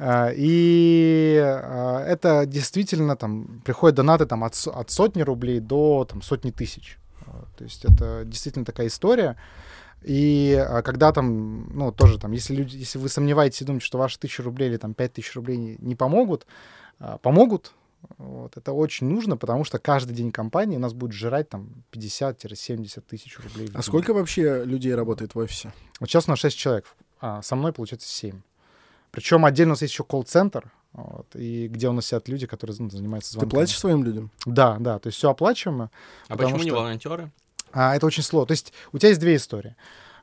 А, 0.00 0.30
И 0.34 1.36
а, 1.38 2.02
это 2.06 2.44
действительно 2.46 3.16
там 3.16 3.60
приходят 3.64 3.96
донаты 3.96 4.26
там 4.26 4.42
от, 4.42 4.54
от 4.66 4.90
сотни 4.90 5.22
рублей 5.22 5.60
до 5.60 6.06
там 6.08 6.22
сотни 6.22 6.50
тысяч. 6.50 6.98
То 7.60 7.64
есть 7.64 7.84
это 7.84 8.22
действительно 8.24 8.64
такая 8.64 8.86
история. 8.86 9.36
И 10.00 10.54
а, 10.58 10.80
когда 10.80 11.12
там, 11.12 11.68
ну, 11.76 11.92
тоже 11.92 12.18
там, 12.18 12.32
если 12.32 12.54
люди, 12.54 12.74
если 12.78 12.98
вы 12.98 13.10
сомневаетесь 13.10 13.60
и 13.60 13.64
думаете, 13.66 13.84
что 13.84 13.98
ваши 13.98 14.18
тысячи 14.18 14.40
рублей 14.40 14.70
или 14.70 14.78
там 14.78 14.94
пять 14.94 15.12
тысяч 15.12 15.34
рублей 15.34 15.58
не, 15.58 15.76
не 15.78 15.94
помогут, 15.94 16.46
а, 17.00 17.18
помогут. 17.18 17.72
Вот, 18.16 18.56
это 18.56 18.72
очень 18.72 19.08
нужно, 19.08 19.36
потому 19.36 19.64
что 19.64 19.78
каждый 19.78 20.14
день 20.14 20.32
компании 20.32 20.78
у 20.78 20.80
нас 20.80 20.94
будет 20.94 21.12
жрать 21.12 21.50
там 21.50 21.68
50-70 21.92 23.02
тысяч 23.02 23.38
рублей. 23.38 23.66
в 23.66 23.70
А 23.70 23.72
день. 23.74 23.82
сколько 23.82 24.14
вообще 24.14 24.64
людей 24.64 24.94
работает 24.94 25.34
в 25.34 25.38
офисе? 25.38 25.70
Вот 26.00 26.08
сейчас 26.08 26.26
у 26.26 26.30
нас 26.30 26.38
6 26.38 26.56
человек, 26.56 26.86
а 27.20 27.42
со 27.42 27.56
мной 27.56 27.74
получается 27.74 28.08
7. 28.08 28.40
Причем 29.10 29.44
отдельно 29.44 29.72
у 29.72 29.74
нас 29.74 29.82
есть 29.82 29.92
еще 29.92 30.04
колл-центр, 30.04 30.72
вот, 30.94 31.26
и 31.34 31.68
где 31.68 31.90
у 31.90 31.92
нас 31.92 32.06
сидят 32.06 32.26
люди, 32.26 32.46
которые 32.46 32.74
ну, 32.78 32.88
занимаются 32.88 33.32
Ты 33.32 33.40
звонками. 33.40 33.50
платишь 33.50 33.78
своим 33.78 34.02
людям? 34.02 34.30
Да, 34.46 34.78
да, 34.80 34.98
то 34.98 35.08
есть 35.08 35.18
все 35.18 35.28
оплачиваемо. 35.28 35.90
А 36.28 36.36
почему 36.38 36.56
не 36.56 36.70
что- 36.70 36.76
волонтеры? 36.76 37.30
А, 37.72 37.94
это 37.96 38.06
очень 38.06 38.22
сложно. 38.22 38.46
То 38.48 38.52
есть 38.52 38.72
у 38.92 38.98
тебя 38.98 39.08
есть 39.10 39.20
две 39.20 39.36
истории. 39.36 39.74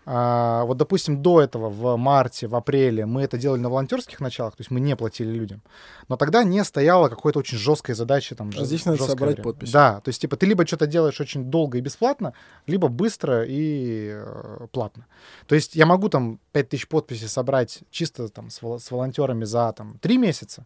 А, 0.09 0.63
вот, 0.63 0.77
допустим, 0.77 1.21
до 1.21 1.41
этого, 1.41 1.69
в 1.69 1.97
марте, 1.97 2.47
в 2.47 2.55
апреле, 2.55 3.05
мы 3.05 3.23
это 3.23 3.37
делали 3.37 3.59
на 3.59 3.67
волонтерских 3.69 4.21
началах, 4.21 4.55
то 4.55 4.61
есть 4.61 4.71
мы 4.71 4.79
не 4.79 4.95
платили 4.95 5.29
людям. 5.33 5.61
Но 6.07 6.15
тогда 6.15 6.43
не 6.45 6.63
стояла 6.63 7.09
какой-то 7.09 7.39
очень 7.39 7.57
жесткой 7.57 7.93
задачи. 7.93 8.33
Там, 8.33 8.49
А 8.57 8.63
здесь 8.63 8.85
надо 8.85 9.03
собрать 9.03 9.33
время. 9.33 9.43
подписи. 9.43 9.73
Да, 9.73 9.99
то 9.99 10.07
есть, 10.07 10.21
типа, 10.21 10.37
ты 10.37 10.45
либо 10.45 10.65
что-то 10.65 10.87
делаешь 10.87 11.19
очень 11.19 11.43
долго 11.51 11.77
и 11.77 11.81
бесплатно, 11.81 12.31
либо 12.67 12.87
быстро 12.87 13.43
и 13.45 14.11
э, 14.13 14.67
платно. 14.71 15.05
То 15.45 15.55
есть 15.55 15.75
я 15.75 15.85
могу 15.85 16.07
там 16.07 16.39
5000 16.53 16.87
подписей 16.87 17.27
собрать 17.27 17.79
чисто 17.91 18.29
там 18.29 18.49
с, 18.49 18.61
вол- 18.61 18.79
с 18.79 18.89
волонтерами 18.89 19.43
за 19.43 19.73
там 19.73 19.97
3 19.99 20.17
месяца, 20.17 20.65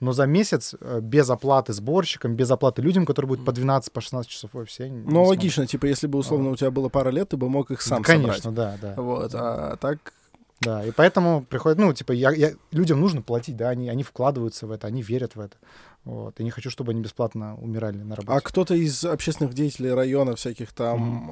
но 0.00 0.12
за 0.12 0.26
месяц 0.26 0.74
э, 0.80 1.00
без 1.02 1.28
оплаты 1.30 1.72
сборщикам, 1.72 2.34
без 2.36 2.50
оплаты 2.50 2.82
людям, 2.82 3.04
которые 3.06 3.28
будут 3.28 3.44
по 3.44 3.52
12, 3.52 3.92
по 3.92 4.00
16 4.00 4.30
часов 4.30 4.50
в 4.52 4.58
офисе. 4.58 4.88
Ну, 4.90 5.24
логично, 5.24 5.66
типа, 5.66 5.86
если 5.86 6.06
бы, 6.06 6.18
условно, 6.18 6.50
у 6.50 6.56
тебя 6.56 6.70
было 6.70 6.88
пара 6.88 7.10
лет, 7.10 7.28
ты 7.30 7.36
бы 7.36 7.48
мог 7.48 7.70
их 7.70 7.82
сам 7.82 8.02
Да, 8.02 8.06
Конечно, 8.06 8.42
собрать. 8.42 8.80
да, 8.80 8.94
да. 8.96 9.02
Вот, 9.02 9.30
а 9.34 9.76
так... 9.76 10.12
Да, 10.60 10.84
и 10.84 10.90
поэтому 10.90 11.44
приходит, 11.48 11.78
ну, 11.78 11.92
типа, 11.92 12.10
я, 12.10 12.32
я- 12.32 12.52
людям 12.72 13.00
нужно 13.00 13.22
платить, 13.22 13.56
да, 13.56 13.68
они, 13.68 13.88
они 13.88 14.02
вкладываются 14.02 14.66
в 14.66 14.72
это, 14.72 14.88
они 14.88 15.02
верят 15.02 15.36
в 15.36 15.40
это. 15.40 15.56
Вот, 16.04 16.40
и 16.40 16.44
не 16.44 16.50
хочу, 16.50 16.68
чтобы 16.68 16.90
они 16.90 17.00
бесплатно 17.00 17.56
умирали 17.56 17.98
на 17.98 18.16
работе. 18.16 18.36
А 18.36 18.40
кто-то 18.40 18.74
из 18.74 19.04
общественных 19.04 19.54
деятелей 19.54 19.92
района, 19.92 20.34
всяких 20.34 20.72
там 20.72 21.30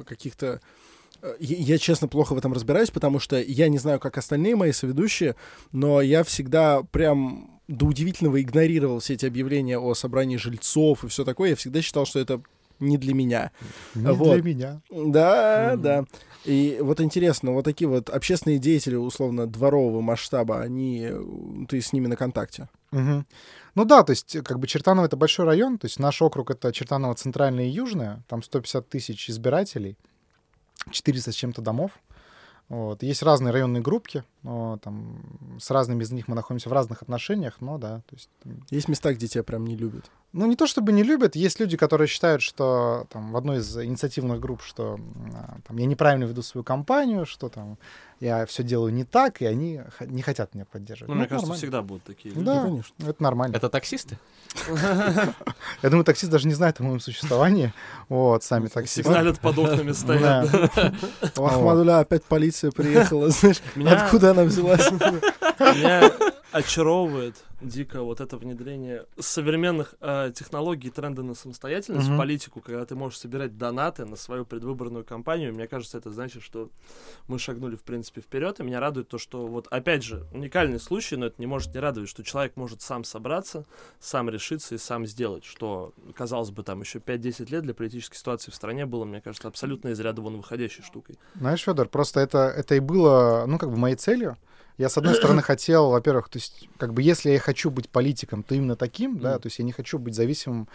э, 0.00 0.02
каких-то... 0.04 0.60
э, 1.22 1.34
Я, 1.40 1.56
я, 1.56 1.78
честно, 1.78 2.08
плохо 2.08 2.34
в 2.34 2.38
этом 2.38 2.52
разбираюсь, 2.52 2.90
потому 2.90 3.20
что 3.20 3.40
я 3.40 3.68
не 3.70 3.78
знаю, 3.78 4.00
как 4.00 4.18
остальные 4.18 4.54
мои 4.54 4.72
соведущие, 4.72 5.34
но 5.72 6.02
я 6.02 6.22
всегда 6.22 6.82
прям 6.90 7.57
до 7.68 7.86
удивительного 7.86 8.40
игнорировал 8.40 8.98
все 8.98 9.14
эти 9.14 9.26
объявления 9.26 9.78
о 9.78 9.94
собрании 9.94 10.36
жильцов 10.36 11.04
и 11.04 11.08
все 11.08 11.24
такое. 11.24 11.50
Я 11.50 11.56
всегда 11.56 11.82
считал, 11.82 12.06
что 12.06 12.18
это 12.18 12.40
не 12.80 12.96
для 12.96 13.14
меня. 13.14 13.50
Не 13.94 14.12
вот. 14.12 14.34
для 14.34 14.42
меня. 14.42 14.80
Да, 14.90 15.72
Мгм. 15.74 15.82
да. 15.82 16.04
И 16.44 16.78
вот 16.80 17.00
интересно, 17.00 17.52
вот 17.52 17.64
такие 17.64 17.88
вот 17.88 18.08
общественные 18.08 18.58
деятели, 18.58 18.94
условно, 18.94 19.46
дворового 19.46 20.00
масштаба, 20.00 20.60
они, 20.60 21.06
э, 21.10 21.22
ты 21.68 21.80
с 21.80 21.92
ними 21.92 22.06
на 22.06 22.16
контакте? 22.16 22.68
Мгм. 22.90 23.26
Ну 23.74 23.84
да, 23.84 24.02
то 24.02 24.10
есть, 24.12 24.38
как 24.44 24.58
бы 24.58 24.66
Чертаново— 24.66 25.04
это 25.06 25.16
большой 25.16 25.44
район, 25.44 25.78
то 25.78 25.86
есть 25.86 25.98
наш 25.98 26.22
округ— 26.22 26.50
это 26.52 26.72
Чертаново 26.72 27.14
центральное 27.16 27.66
и 27.66 27.70
южное, 27.70 28.22
там 28.28 28.42
150 28.42 28.88
тысяч 28.88 29.28
избирателей, 29.28 29.96
400 30.90 31.32
с 31.32 31.34
чем-то 31.34 31.60
домов. 31.60 31.90
Вот. 32.68 33.02
Есть 33.02 33.22
разные 33.22 33.52
районные 33.52 33.82
группки, 33.82 34.24
но, 34.42 34.78
там, 34.82 35.18
с 35.60 35.70
разными 35.70 36.02
из 36.02 36.10
них 36.12 36.28
мы 36.28 36.34
находимся 36.36 36.68
в 36.68 36.72
разных 36.72 37.02
отношениях, 37.02 37.56
но 37.60 37.76
да, 37.78 37.96
то 38.08 38.14
есть 38.14 38.30
там, 38.42 38.62
Есть 38.70 38.88
места, 38.88 39.12
где 39.14 39.26
тебя 39.26 39.42
прям 39.42 39.66
не 39.66 39.76
любят. 39.76 40.10
Ну, 40.32 40.46
не 40.46 40.56
то 40.56 40.66
чтобы 40.66 40.92
не 40.92 41.02
любят, 41.02 41.34
есть 41.36 41.58
люди, 41.58 41.76
которые 41.78 42.06
считают, 42.06 42.42
что 42.42 43.06
там 43.10 43.32
в 43.32 43.36
одной 43.36 43.58
из 43.58 43.76
инициативных 43.78 44.40
групп, 44.40 44.62
что 44.62 45.00
а, 45.34 45.56
там, 45.66 45.76
я 45.78 45.86
неправильно 45.86 46.24
веду 46.24 46.42
свою 46.42 46.62
компанию, 46.64 47.24
что 47.24 47.48
там 47.48 47.78
я 48.20 48.44
все 48.46 48.62
делаю 48.62 48.92
не 48.92 49.04
так, 49.04 49.40
и 49.40 49.46
они 49.46 49.80
х- 49.96 50.04
не 50.04 50.20
хотят 50.22 50.54
меня 50.54 50.66
поддерживать. 50.66 51.08
Ну, 51.08 51.14
мне 51.14 51.24
это 51.24 51.30
кажется, 51.30 51.46
нормально. 51.46 51.58
всегда 51.58 51.82
будут 51.82 52.04
такие 52.04 52.34
люди. 52.34 52.44
Да, 52.44 52.54
Ну, 52.62 52.68
конечно. 52.68 52.94
это 53.08 53.22
нормально. 53.22 53.56
Это 53.56 53.70
таксисты? 53.70 54.18
Я 55.82 55.90
думаю, 55.90 56.04
таксист 56.04 56.30
даже 56.32 56.46
не 56.48 56.54
знает 56.54 56.80
о 56.80 56.82
моем 56.82 57.00
существовании. 57.00 57.72
Вот, 58.08 58.42
сами 58.42 58.66
таксисты. 58.68 59.02
Сигналят 59.04 59.38
под 59.40 59.58
окнами 59.58 59.92
стоят. 59.92 60.48
Ахмадуля 61.36 62.00
опять 62.00 62.24
полиция 62.24 62.70
приехала, 62.70 63.30
знаешь, 63.30 63.60
Меня- 63.76 63.92
она 64.30 64.44
взялась? 64.44 64.90
Меня 64.90 66.12
очаровывает 66.52 67.36
дико 67.60 68.02
вот 68.02 68.20
это 68.20 68.36
внедрение 68.36 69.06
современных 69.18 69.94
э, 70.00 70.32
технологий 70.34 70.90
тренда 70.90 71.22
на 71.22 71.34
самостоятельность 71.34 72.06
Мгм. 72.06 72.14
в 72.16 72.18
политику, 72.18 72.60
когда 72.60 72.84
ты 72.86 72.94
можешь 72.94 73.18
собирать 73.18 73.56
донаты 73.58 74.04
на 74.04 74.16
свою 74.16 74.44
предвыборную 74.44 75.04
кампанию. 75.04 75.52
Мне 75.52 75.66
кажется, 75.66 75.98
это 75.98 76.10
значит, 76.10 76.42
что 76.42 76.70
мы 77.26 77.38
шагнули, 77.38 77.76
в 77.76 77.82
принципе, 77.82 78.20
вперед. 78.20 78.60
И 78.60 78.62
меня 78.62 78.78
радует 78.80 79.08
то, 79.08 79.18
что 79.18 79.46
вот, 79.46 79.66
опять 79.68 80.04
же, 80.04 80.26
уникальный 80.32 80.78
случай, 80.78 81.16
но 81.16 81.26
это 81.26 81.36
не 81.38 81.46
может 81.46 81.74
не 81.74 81.80
радовать, 81.80 82.08
что 82.08 82.22
человек 82.22 82.56
может 82.56 82.80
сам 82.82 83.02
собраться, 83.04 83.64
сам 83.98 84.30
решиться 84.30 84.74
и 84.74 84.78
сам 84.78 85.06
сделать, 85.06 85.44
что, 85.44 85.92
казалось 86.14 86.50
бы, 86.50 86.62
там 86.62 86.80
еще 86.80 86.98
5-10 87.00 87.50
лет 87.50 87.62
для 87.64 87.74
политической 87.74 88.16
ситуации 88.16 88.50
в 88.50 88.54
стране 88.54 88.86
было, 88.86 89.04
мне 89.04 89.20
кажется, 89.20 89.48
абсолютно 89.48 89.88
из 89.88 90.00
ряда 90.00 90.22
вон 90.22 90.36
выходящей 90.36 90.82
штукой. 90.84 91.18
Знаешь, 91.34 91.60
Федор, 91.62 91.88
просто 91.88 92.20
это, 92.20 92.38
это 92.56 92.74
и 92.76 92.80
было, 92.80 93.44
ну, 93.46 93.58
как 93.58 93.70
бы 93.70 93.76
моей 93.76 93.96
целью. 93.96 94.36
Я, 94.78 94.88
с 94.88 94.96
одной 94.96 95.14
стороны, 95.14 95.42
хотел, 95.42 95.90
во-первых, 95.90 96.28
то 96.28 96.38
есть, 96.38 96.68
как 96.78 96.94
бы, 96.94 97.02
если 97.02 97.30
я 97.30 97.38
хочу 97.38 97.70
быть 97.70 97.88
политиком, 97.88 98.42
то 98.42 98.54
именно 98.54 98.76
таким, 98.76 99.18
да, 99.18 99.38
то 99.38 99.46
есть 99.46 99.58
я 99.58 99.64
не 99.64 99.72
хочу 99.72 99.98
быть 99.98 100.14
зависимым. 100.14 100.68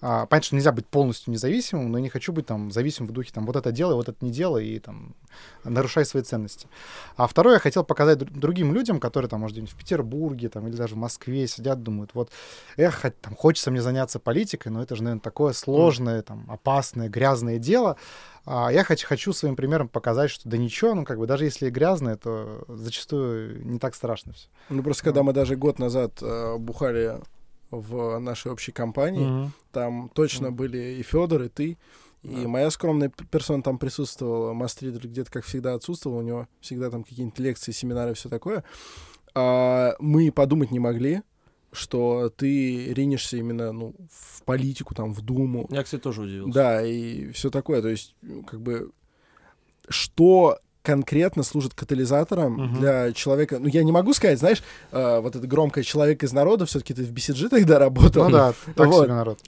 А, 0.00 0.26
понятно, 0.26 0.46
что 0.46 0.54
нельзя 0.54 0.70
быть 0.70 0.86
полностью 0.86 1.32
независимым, 1.32 1.90
но 1.90 1.98
я 1.98 2.02
не 2.02 2.08
хочу 2.08 2.32
быть 2.32 2.46
там 2.46 2.70
зависимым 2.70 3.10
в 3.10 3.12
духе 3.12 3.32
там 3.34 3.46
вот 3.46 3.56
это 3.56 3.72
делай, 3.72 3.94
вот 3.94 4.08
это 4.08 4.24
не 4.24 4.30
делай 4.30 4.64
и 4.64 4.78
там 4.78 5.16
нарушай 5.64 6.04
свои 6.04 6.22
ценности. 6.22 6.68
А 7.16 7.26
второе, 7.26 7.54
я 7.54 7.58
хотел 7.58 7.82
показать 7.82 8.18
дру- 8.18 8.30
другим 8.30 8.72
людям, 8.72 9.00
которые 9.00 9.28
там, 9.28 9.40
может, 9.40 9.56
где-нибудь 9.56 9.74
в 9.74 9.76
Петербурге 9.76 10.50
там 10.50 10.68
или 10.68 10.76
даже 10.76 10.94
в 10.94 10.98
Москве 10.98 11.48
сидят, 11.48 11.82
думают, 11.82 12.12
вот, 12.14 12.30
эх, 12.76 13.06
там 13.20 13.34
хочется 13.34 13.72
мне 13.72 13.82
заняться 13.82 14.20
политикой, 14.20 14.68
но 14.68 14.82
это 14.82 14.94
же, 14.94 15.02
наверное, 15.02 15.20
такое 15.20 15.52
сложное, 15.52 16.22
там, 16.22 16.46
опасное, 16.48 17.08
грязное 17.08 17.58
дело. 17.58 17.96
А 18.50 18.70
я 18.72 18.82
хочу, 18.82 19.06
хочу 19.06 19.34
своим 19.34 19.56
примером 19.56 19.88
показать, 19.88 20.30
что 20.30 20.48
да 20.48 20.56
ничего, 20.56 20.94
ну 20.94 21.04
как 21.04 21.18
бы 21.18 21.26
даже 21.26 21.44
если 21.44 21.68
грязное, 21.68 22.16
то 22.16 22.64
зачастую 22.66 23.62
не 23.66 23.78
так 23.78 23.94
страшно 23.94 24.32
все. 24.32 24.48
Ну, 24.70 24.82
просто 24.82 25.04
когда 25.04 25.22
мы 25.22 25.34
даже 25.34 25.54
год 25.54 25.78
назад 25.78 26.22
э, 26.22 26.56
бухали 26.56 27.20
в 27.70 28.18
нашей 28.18 28.50
общей 28.50 28.72
компании, 28.72 29.52
там 29.70 30.10
точно 30.14 30.50
были 30.50 30.78
и 30.98 31.02
Федор, 31.02 31.42
и 31.42 31.48
ты, 31.50 31.76
и 32.22 32.42
Да. 32.42 32.48
моя 32.48 32.70
скромная 32.70 33.10
персона 33.30 33.62
там 33.62 33.78
присутствовала, 33.78 34.54
Мастридер 34.54 35.06
где-то, 35.06 35.30
как 35.30 35.44
всегда, 35.44 35.74
отсутствовал, 35.74 36.16
у 36.16 36.22
него 36.22 36.48
всегда 36.62 36.88
там 36.90 37.04
какие-нибудь 37.04 37.38
лекции, 37.38 37.72
семинары, 37.72 38.14
все 38.14 38.30
такое. 38.30 38.64
А, 39.34 39.94
мы 39.98 40.32
подумать 40.32 40.70
не 40.70 40.78
могли, 40.78 41.20
что 41.72 42.30
ты 42.34 42.92
ринешься 42.94 43.36
именно 43.36 43.72
ну, 43.72 43.94
в 44.10 44.42
политику, 44.44 44.94
там, 44.94 45.12
в 45.12 45.20
Думу. 45.22 45.68
Я, 45.70 45.82
кстати, 45.82 46.00
тоже 46.02 46.22
удивился. 46.22 46.52
Да, 46.54 46.82
и 46.86 47.30
все 47.32 47.50
такое. 47.50 47.82
То 47.82 47.88
есть, 47.88 48.14
ну, 48.22 48.42
как 48.42 48.60
бы, 48.60 48.90
что 49.88 50.58
конкретно 50.82 51.42
служит 51.42 51.74
катализатором 51.74 52.54
Мгм. 52.54 52.74
для 52.80 53.12
человека. 53.12 53.58
Ну, 53.58 53.68
я 53.68 53.84
не 53.84 53.92
могу 53.92 54.14
сказать, 54.14 54.38
знаешь, 54.38 54.62
э, 54.90 55.20
вот 55.20 55.36
это 55.36 55.46
громкое 55.46 55.84
человек 55.84 56.22
из 56.22 56.32
народа, 56.32 56.64
все-таки 56.64 56.94
ты 56.94 57.04
в 57.04 57.12
BCG 57.12 57.50
тогда 57.50 57.78
работал. 57.78 58.24
Ну 58.24 58.30
да, 58.30 58.54
так 58.74 58.86
Вот. 58.88 59.04
себе 59.04 59.14
народ. 59.14 59.38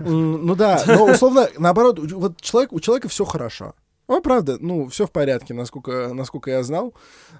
М, 0.00 0.46
Ну 0.46 0.54
да, 0.54 0.82
но 0.86 1.06
условно, 1.06 1.48
наоборот, 1.56 1.98
вот 2.12 2.40
человек, 2.42 2.72
у 2.74 2.80
человека 2.80 3.08
все 3.08 3.24
хорошо. 3.24 3.74
Ну, 4.10 4.20
правда, 4.20 4.56
ну, 4.58 4.88
все 4.88 5.06
в 5.06 5.12
порядке, 5.12 5.54
насколько, 5.54 6.12
насколько 6.12 6.50
я 6.50 6.64
знал. 6.64 6.92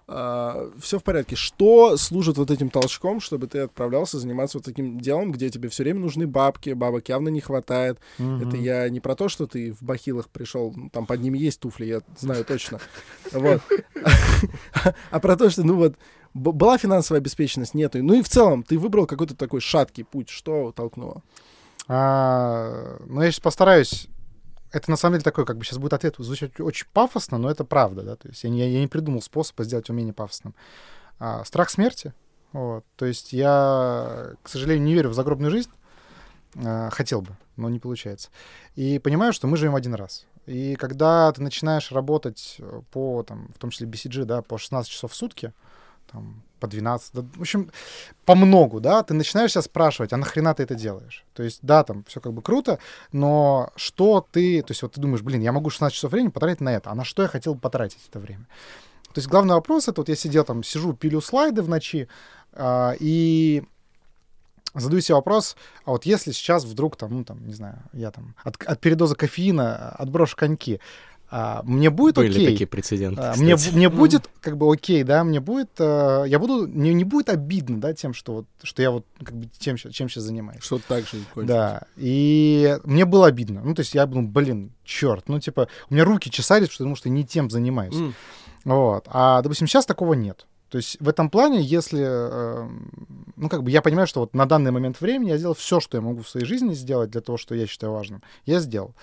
все 0.06 0.98
в 0.98 1.02
порядке. 1.02 1.34
Что 1.34 1.96
служит 1.96 2.38
вот 2.38 2.52
этим 2.52 2.70
толчком, 2.70 3.18
чтобы 3.20 3.48
ты 3.48 3.58
отправлялся 3.58 4.20
заниматься 4.20 4.58
вот 4.58 4.64
таким 4.64 5.00
делом, 5.00 5.32
где 5.32 5.50
тебе 5.50 5.68
все 5.68 5.82
время 5.82 5.98
нужны 5.98 6.28
бабки, 6.28 6.70
бабок 6.70 7.08
явно 7.08 7.28
не 7.28 7.40
хватает. 7.40 7.98
Это 8.18 8.22
Мгм. 8.22 8.54
я 8.62 8.88
не 8.88 9.00
про 9.00 9.16
то, 9.16 9.28
что 9.28 9.48
ты 9.48 9.72
в 9.72 9.82
бахилах 9.82 10.28
пришел, 10.28 10.72
ну, 10.76 10.90
там 10.90 11.06
под 11.06 11.20
ними 11.20 11.38
есть 11.38 11.58
туфли, 11.58 11.86
я 11.86 12.00
знаю 12.16 12.44
точно. 12.44 12.78
Вот. 13.32 13.60
А 15.10 15.18
про 15.18 15.36
то, 15.36 15.50
что, 15.50 15.64
ну 15.64 15.74
вот, 15.74 15.96
была 16.34 16.78
финансовая 16.78 17.20
обеспеченность, 17.20 17.74
нету. 17.74 18.00
Ну 18.00 18.14
и 18.14 18.22
в 18.22 18.28
целом, 18.28 18.62
ты 18.62 18.78
выбрал 18.78 19.06
какой-то 19.06 19.34
такой 19.34 19.60
шаткий 19.60 20.04
путь. 20.04 20.28
Что 20.28 20.70
толкнуло? 20.70 21.22
А, 21.88 22.96
ну, 23.06 23.22
я 23.22 23.32
сейчас 23.32 23.40
постараюсь. 23.40 24.06
Это 24.72 24.90
на 24.90 24.96
самом 24.96 25.14
деле 25.14 25.24
такой, 25.24 25.44
как 25.44 25.58
бы 25.58 25.64
сейчас 25.64 25.78
будет 25.78 25.92
ответ 25.92 26.14
звучать 26.18 26.58
очень 26.60 26.86
пафосно, 26.92 27.38
но 27.38 27.50
это 27.50 27.64
правда, 27.64 28.02
да. 28.02 28.16
То 28.16 28.28
есть 28.28 28.44
я 28.44 28.50
не, 28.50 28.70
я 28.70 28.80
не 28.80 28.86
придумал 28.86 29.22
способа 29.22 29.64
сделать 29.64 29.90
умение 29.90 30.14
пафосным. 30.14 30.54
А, 31.18 31.44
страх 31.44 31.70
смерти. 31.70 32.14
Вот. 32.52 32.84
То 32.96 33.06
есть 33.06 33.32
я, 33.32 34.34
к 34.42 34.48
сожалению, 34.48 34.84
не 34.84 34.94
верю 34.94 35.10
в 35.10 35.14
загробную 35.14 35.50
жизнь. 35.50 35.70
А, 36.56 36.90
хотел 36.90 37.22
бы, 37.22 37.36
но 37.56 37.68
не 37.68 37.78
получается. 37.78 38.30
И 38.76 38.98
понимаю, 38.98 39.32
что 39.32 39.46
мы 39.46 39.56
живем 39.56 39.74
один 39.74 39.94
раз. 39.94 40.26
И 40.46 40.76
когда 40.76 41.30
ты 41.32 41.42
начинаешь 41.42 41.92
работать 41.92 42.60
по, 42.90 43.22
там, 43.22 43.50
в 43.54 43.58
том 43.58 43.70
числе 43.70 43.86
BCG, 43.86 44.24
да, 44.24 44.42
по 44.42 44.58
16 44.58 44.90
часов 44.90 45.12
в 45.12 45.16
сутки, 45.16 45.52
там, 46.10 46.42
по 46.60 46.66
12, 46.66 47.14
да, 47.14 47.22
в 47.36 47.40
общем, 47.40 47.70
по 48.24 48.34
многу, 48.34 48.80
да, 48.80 49.02
ты 49.02 49.14
начинаешь 49.14 49.52
себя 49.52 49.62
спрашивать, 49.62 50.12
а 50.12 50.16
нахрена 50.16 50.54
ты 50.54 50.62
это 50.62 50.74
делаешь? 50.74 51.24
То 51.34 51.42
есть, 51.42 51.60
да, 51.62 51.82
там 51.82 52.04
все 52.04 52.20
как 52.20 52.32
бы 52.32 52.42
круто, 52.42 52.78
но 53.12 53.70
что 53.76 54.26
ты, 54.30 54.62
то 54.62 54.70
есть 54.70 54.82
вот 54.82 54.92
ты 54.92 55.00
думаешь, 55.00 55.22
блин, 55.22 55.40
я 55.40 55.52
могу 55.52 55.70
16 55.70 55.94
часов 55.94 56.12
времени 56.12 56.30
потратить 56.30 56.60
на 56.60 56.70
это, 56.70 56.90
а 56.90 56.94
на 56.94 57.04
что 57.04 57.22
я 57.22 57.28
хотел 57.28 57.56
потратить 57.56 58.00
это 58.08 58.20
время? 58.20 58.46
То 59.12 59.18
есть 59.18 59.28
главный 59.28 59.54
вопрос 59.54 59.88
это 59.88 60.00
вот 60.02 60.08
я 60.08 60.16
сидел 60.16 60.44
там, 60.44 60.62
сижу, 60.62 60.92
пилю 60.92 61.20
слайды 61.20 61.62
в 61.62 61.68
ночи, 61.68 62.08
а, 62.52 62.94
и 63.00 63.64
задаю 64.74 65.00
себе 65.00 65.16
вопрос, 65.16 65.56
а 65.84 65.90
вот 65.90 66.06
если 66.06 66.32
сейчас 66.32 66.64
вдруг 66.64 66.96
там, 66.96 67.12
ну 67.12 67.24
там, 67.24 67.44
не 67.46 67.54
знаю, 67.54 67.82
я 67.92 68.10
там 68.10 68.34
от, 68.44 68.62
от 68.62 68.80
передоза 68.80 69.16
кофеина 69.16 69.90
отброшу 69.90 70.36
коньки, 70.36 70.80
а, 71.32 71.62
мне 71.64 71.90
будет 71.90 72.16
Были 72.16 72.30
окей. 72.30 72.46
такие 72.46 72.66
прецеденты, 72.66 73.22
А, 73.22 73.34
мне, 73.36 73.56
мне 73.72 73.88
будет 73.88 74.28
как 74.40 74.56
бы 74.56 74.70
окей, 74.72 75.04
да, 75.04 75.22
мне 75.22 75.38
будет, 75.40 75.70
э, 75.78 76.24
я 76.26 76.38
буду, 76.40 76.66
мне 76.66 76.92
не 76.92 77.04
будет 77.04 77.28
обидно, 77.28 77.80
да, 77.80 77.94
тем, 77.94 78.14
что 78.14 78.32
вот, 78.32 78.46
что 78.62 78.82
я 78.82 78.90
вот 78.90 79.06
как 79.22 79.36
бы 79.36 79.46
тем, 79.58 79.76
щас- 79.76 79.92
чем 79.92 80.08
сейчас 80.08 80.24
занимаюсь. 80.24 80.62
Что 80.62 80.78
так 80.78 81.04
же 81.06 81.18
кончилось. 81.32 81.46
Да, 81.46 81.82
и 81.96 82.78
мне 82.82 83.04
было 83.04 83.28
обидно. 83.28 83.62
Ну, 83.64 83.74
то 83.74 83.80
есть 83.80 83.94
я 83.94 84.06
думал, 84.06 84.28
блин, 84.28 84.72
черт, 84.84 85.28
ну, 85.28 85.38
типа, 85.38 85.68
у 85.88 85.94
меня 85.94 86.04
руки 86.04 86.30
чесались, 86.30 86.68
потому 86.70 86.96
что, 86.96 87.08
я 87.08 87.14
не 87.14 87.24
тем 87.24 87.48
занимаюсь. 87.48 87.94
Вот. 88.64 89.04
А, 89.08 89.40
допустим, 89.42 89.66
сейчас 89.68 89.86
такого 89.86 90.14
нет. 90.14 90.46
То 90.68 90.78
есть 90.78 90.98
в 91.00 91.08
этом 91.08 91.30
плане, 91.30 91.60
если, 91.62 92.00
э, 92.00 92.68
ну, 93.36 93.48
как 93.48 93.64
бы 93.64 93.70
я 93.72 93.82
понимаю, 93.82 94.06
что 94.06 94.20
вот 94.20 94.34
на 94.34 94.46
данный 94.46 94.70
момент 94.70 95.00
времени 95.00 95.30
я 95.30 95.36
сделал 95.38 95.54
все, 95.54 95.80
что 95.80 95.96
я 95.96 96.00
могу 96.00 96.22
в 96.22 96.28
своей 96.28 96.46
жизни 96.46 96.74
сделать 96.74 97.10
для 97.10 97.20
того, 97.20 97.38
что 97.38 97.56
я 97.56 97.66
считаю 97.66 97.92
важным, 97.92 98.22
я 98.46 98.60
сделал. 98.60 98.94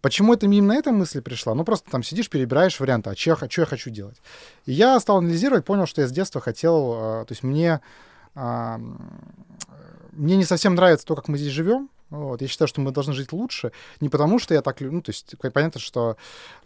Почему 0.00 0.34
это 0.34 0.46
именно 0.46 0.72
эта 0.72 0.92
мысль 0.92 1.20
пришла? 1.20 1.54
Ну, 1.54 1.64
просто 1.64 1.90
там 1.90 2.02
сидишь, 2.02 2.30
перебираешь 2.30 2.78
варианты, 2.78 3.10
а 3.10 3.16
что 3.16 3.30
я, 3.30 3.48
чё 3.48 3.62
я 3.62 3.66
хочу 3.66 3.90
делать? 3.90 4.20
И 4.66 4.72
я 4.72 4.98
стал 5.00 5.18
анализировать, 5.18 5.64
понял, 5.64 5.86
что 5.86 6.00
я 6.00 6.08
с 6.08 6.12
детства 6.12 6.40
хотел, 6.40 6.94
э, 6.94 7.24
то 7.26 7.32
есть 7.32 7.42
мне, 7.42 7.80
а, 8.34 8.80
мне 10.12 10.36
не 10.36 10.44
совсем 10.44 10.74
нравится 10.74 11.06
то, 11.06 11.16
как 11.16 11.28
мы 11.28 11.38
здесь 11.38 11.52
живем, 11.52 11.90
вот. 12.10 12.40
Я 12.40 12.48
считаю, 12.48 12.68
что 12.68 12.80
мы 12.80 12.90
должны 12.90 13.12
жить 13.12 13.32
лучше. 13.32 13.72
Не 14.00 14.08
потому, 14.08 14.38
что 14.38 14.54
я 14.54 14.62
так 14.62 14.80
люблю. 14.80 14.96
Ну, 14.96 15.02
то 15.02 15.10
есть, 15.10 15.34
понятно, 15.52 15.78
что 15.78 16.16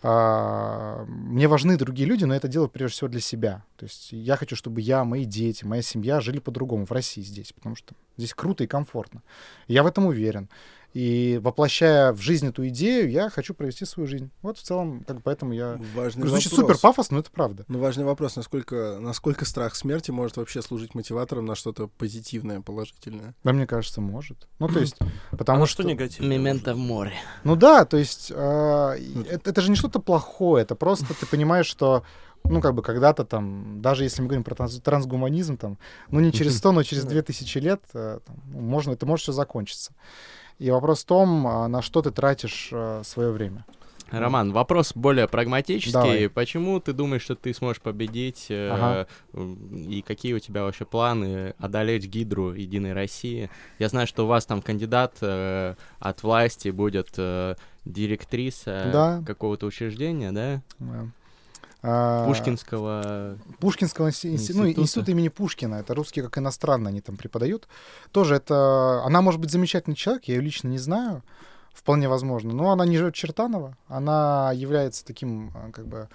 а, 0.02 1.04
мне 1.06 1.48
важны 1.48 1.76
другие 1.76 2.08
люди, 2.08 2.24
но 2.24 2.34
это 2.34 2.46
делаю 2.46 2.68
прежде 2.68 2.94
всего 2.94 3.08
для 3.08 3.20
себя. 3.20 3.64
То 3.76 3.84
есть 3.84 4.12
я 4.12 4.36
хочу, 4.36 4.54
чтобы 4.54 4.80
я, 4.80 5.04
мои 5.04 5.24
дети, 5.24 5.64
моя 5.64 5.82
семья 5.82 6.20
жили 6.20 6.38
по-другому 6.38 6.86
в 6.86 6.92
России 6.92 7.22
здесь, 7.22 7.52
потому 7.52 7.74
что 7.74 7.94
здесь 8.16 8.34
круто 8.34 8.62
и 8.62 8.68
комфортно. 8.68 9.22
Я 9.66 9.82
в 9.82 9.86
этом 9.86 10.06
уверен. 10.06 10.48
И 10.94 11.40
воплощая 11.42 12.12
в 12.12 12.20
жизнь 12.20 12.46
эту 12.46 12.68
идею, 12.68 13.10
я 13.10 13.30
хочу 13.30 13.54
провести 13.54 13.84
свою 13.86 14.06
жизнь. 14.06 14.30
Вот 14.42 14.58
в 14.58 14.62
целом, 14.62 15.04
как 15.06 15.16
бы 15.16 15.22
поэтому 15.22 15.54
я... 15.54 15.80
Важный 15.94 16.28
Звучит 16.28 16.52
вопрос. 16.52 16.68
супер 16.68 16.80
пафосно, 16.80 17.14
но 17.14 17.20
это 17.20 17.30
правда. 17.30 17.64
Ну, 17.68 17.78
важный 17.78 18.04
вопрос, 18.04 18.36
насколько, 18.36 18.98
насколько 19.00 19.44
страх 19.44 19.74
смерти 19.74 20.10
может 20.10 20.36
вообще 20.36 20.60
служить 20.60 20.94
мотиватором 20.94 21.46
на 21.46 21.54
что-то 21.54 21.88
позитивное, 21.88 22.60
положительное. 22.60 23.34
Да, 23.42 23.52
мне 23.52 23.66
кажется, 23.66 24.00
может. 24.00 24.48
Ну, 24.58 24.68
то 24.68 24.78
есть, 24.80 24.96
потому 25.30 25.62
а 25.62 25.66
что... 25.66 25.82
что 25.82 25.90
негативно? 25.90 26.28
Мементо 26.28 26.74
в 26.74 26.78
море. 26.78 27.14
Ну 27.44 27.56
да, 27.56 27.86
то 27.86 27.96
есть 27.96 28.30
э, 28.34 28.98
это, 29.30 29.50
это 29.50 29.60
же 29.60 29.70
не 29.70 29.76
что-то 29.76 29.98
плохое, 29.98 30.62
это 30.62 30.74
просто 30.74 31.06
ты 31.14 31.26
понимаешь, 31.26 31.66
что 31.66 32.04
ну, 32.44 32.60
как 32.60 32.74
бы 32.74 32.82
когда-то 32.82 33.24
там, 33.24 33.80
даже 33.80 34.04
если 34.04 34.20
мы 34.20 34.28
говорим 34.28 34.44
про 34.44 34.54
транс- 34.54 34.80
трансгуманизм, 34.80 35.56
там, 35.56 35.78
ну, 36.10 36.20
не 36.20 36.32
через 36.32 36.56
100, 36.58 36.72
но 36.72 36.82
через 36.82 37.04
2000 37.04 37.58
лет, 37.58 37.82
э, 37.94 38.20
там, 38.24 38.36
ну, 38.46 38.60
можно, 38.60 38.92
это 38.92 39.06
может 39.06 39.22
все 39.22 39.32
закончиться. 39.32 39.92
И 40.58 40.70
вопрос 40.70 41.02
в 41.02 41.06
том, 41.06 41.46
а, 41.46 41.68
на 41.68 41.82
что 41.82 42.02
ты 42.02 42.10
тратишь 42.10 42.72
свое 43.02 43.30
время. 43.32 43.64
Роман, 44.10 44.52
вопрос 44.52 44.92
более 44.94 45.26
прагматический. 45.26 45.92
Давай. 45.92 46.28
Почему 46.28 46.78
ты 46.80 46.92
думаешь, 46.92 47.22
что 47.22 47.34
ты 47.34 47.54
сможешь 47.54 47.80
победить? 47.80 48.46
э, 48.50 48.68
Ага. 48.70 49.06
И 49.72 50.04
какие 50.06 50.34
у 50.34 50.38
тебя 50.38 50.64
вообще 50.64 50.84
планы 50.84 51.54
одолеть 51.58 52.06
Гидру 52.06 52.52
Единой 52.52 52.92
России? 52.92 53.48
Я 53.78 53.88
знаю, 53.88 54.06
что 54.06 54.24
у 54.24 54.26
вас 54.26 54.44
там 54.44 54.60
кандидат 54.60 55.16
э, 55.22 55.76
от 55.98 56.22
власти 56.22 56.68
будет 56.68 57.08
э, 57.16 57.54
директриса 57.86 58.90
Да. 58.92 59.22
какого-то 59.26 59.64
учреждения, 59.66 60.30
да? 60.30 60.60
Да. 60.78 61.06
А, 61.82 62.26
Пушкинского. 62.26 63.38
Пушкинского 63.58 64.06
ну, 64.06 64.10
Института. 64.10 64.80
института 64.80 65.10
имени 65.10 65.28
Пушкина. 65.28 65.76
Это 65.76 65.94
русский 65.94 66.22
как 66.22 66.38
иностранный 66.38 66.90
они 66.90 67.00
там 67.00 67.16
преподают. 67.16 67.66
Тоже 68.12 68.36
это... 68.36 69.02
Она 69.04 69.20
может 69.20 69.40
быть 69.40 69.50
замечательный 69.50 69.96
человек, 69.96 70.24
я 70.24 70.36
ее 70.36 70.40
лично 70.40 70.68
не 70.68 70.78
знаю. 70.78 71.22
Вполне 71.72 72.08
возможно. 72.08 72.52
Но 72.52 72.70
она 72.70 72.86
не 72.86 72.98
живет 72.98 73.14
в 73.14 73.18
Чертаново. 73.18 73.76
Она 73.88 74.52
является 74.54 75.04
таким, 75.04 75.50
а, 75.54 75.70
как 75.72 75.88
бы, 75.88 76.08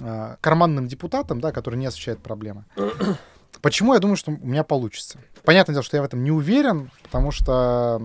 а, 0.00 0.36
карманным 0.40 0.86
депутатом, 0.88 1.40
да, 1.40 1.52
который 1.52 1.76
не 1.76 1.86
освещает 1.86 2.20
проблемы. 2.20 2.64
Почему 3.60 3.92
я 3.92 3.98
думаю, 3.98 4.16
что 4.16 4.30
у 4.30 4.46
меня 4.46 4.64
получится? 4.64 5.18
Понятное 5.44 5.74
дело, 5.74 5.82
что 5.82 5.96
я 5.96 6.02
в 6.02 6.06
этом 6.06 6.24
не 6.24 6.30
уверен, 6.30 6.90
потому 7.02 7.30
что 7.30 8.00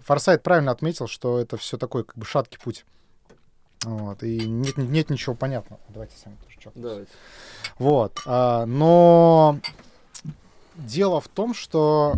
Форсайт 0.00 0.42
правильно 0.42 0.72
отметил, 0.72 1.06
что 1.06 1.38
это 1.38 1.56
все 1.56 1.76
такой 1.76 2.04
как 2.04 2.16
бы 2.16 2.24
шаткий 2.24 2.58
путь. 2.58 2.84
Вот, 3.84 4.22
и 4.22 4.46
нет, 4.48 4.76
нет 4.76 5.10
ничего 5.10 5.34
понятного. 5.34 5.80
Давайте 5.88 6.16
сами 6.16 6.36
тоже 6.36 6.56
чокнемся. 6.58 6.88
Давайте. 6.88 7.10
Вот. 7.78 8.20
а, 8.26 8.66
но 8.66 9.58
дело 10.76 11.20
в 11.20 11.28
том, 11.28 11.54
что 11.54 12.14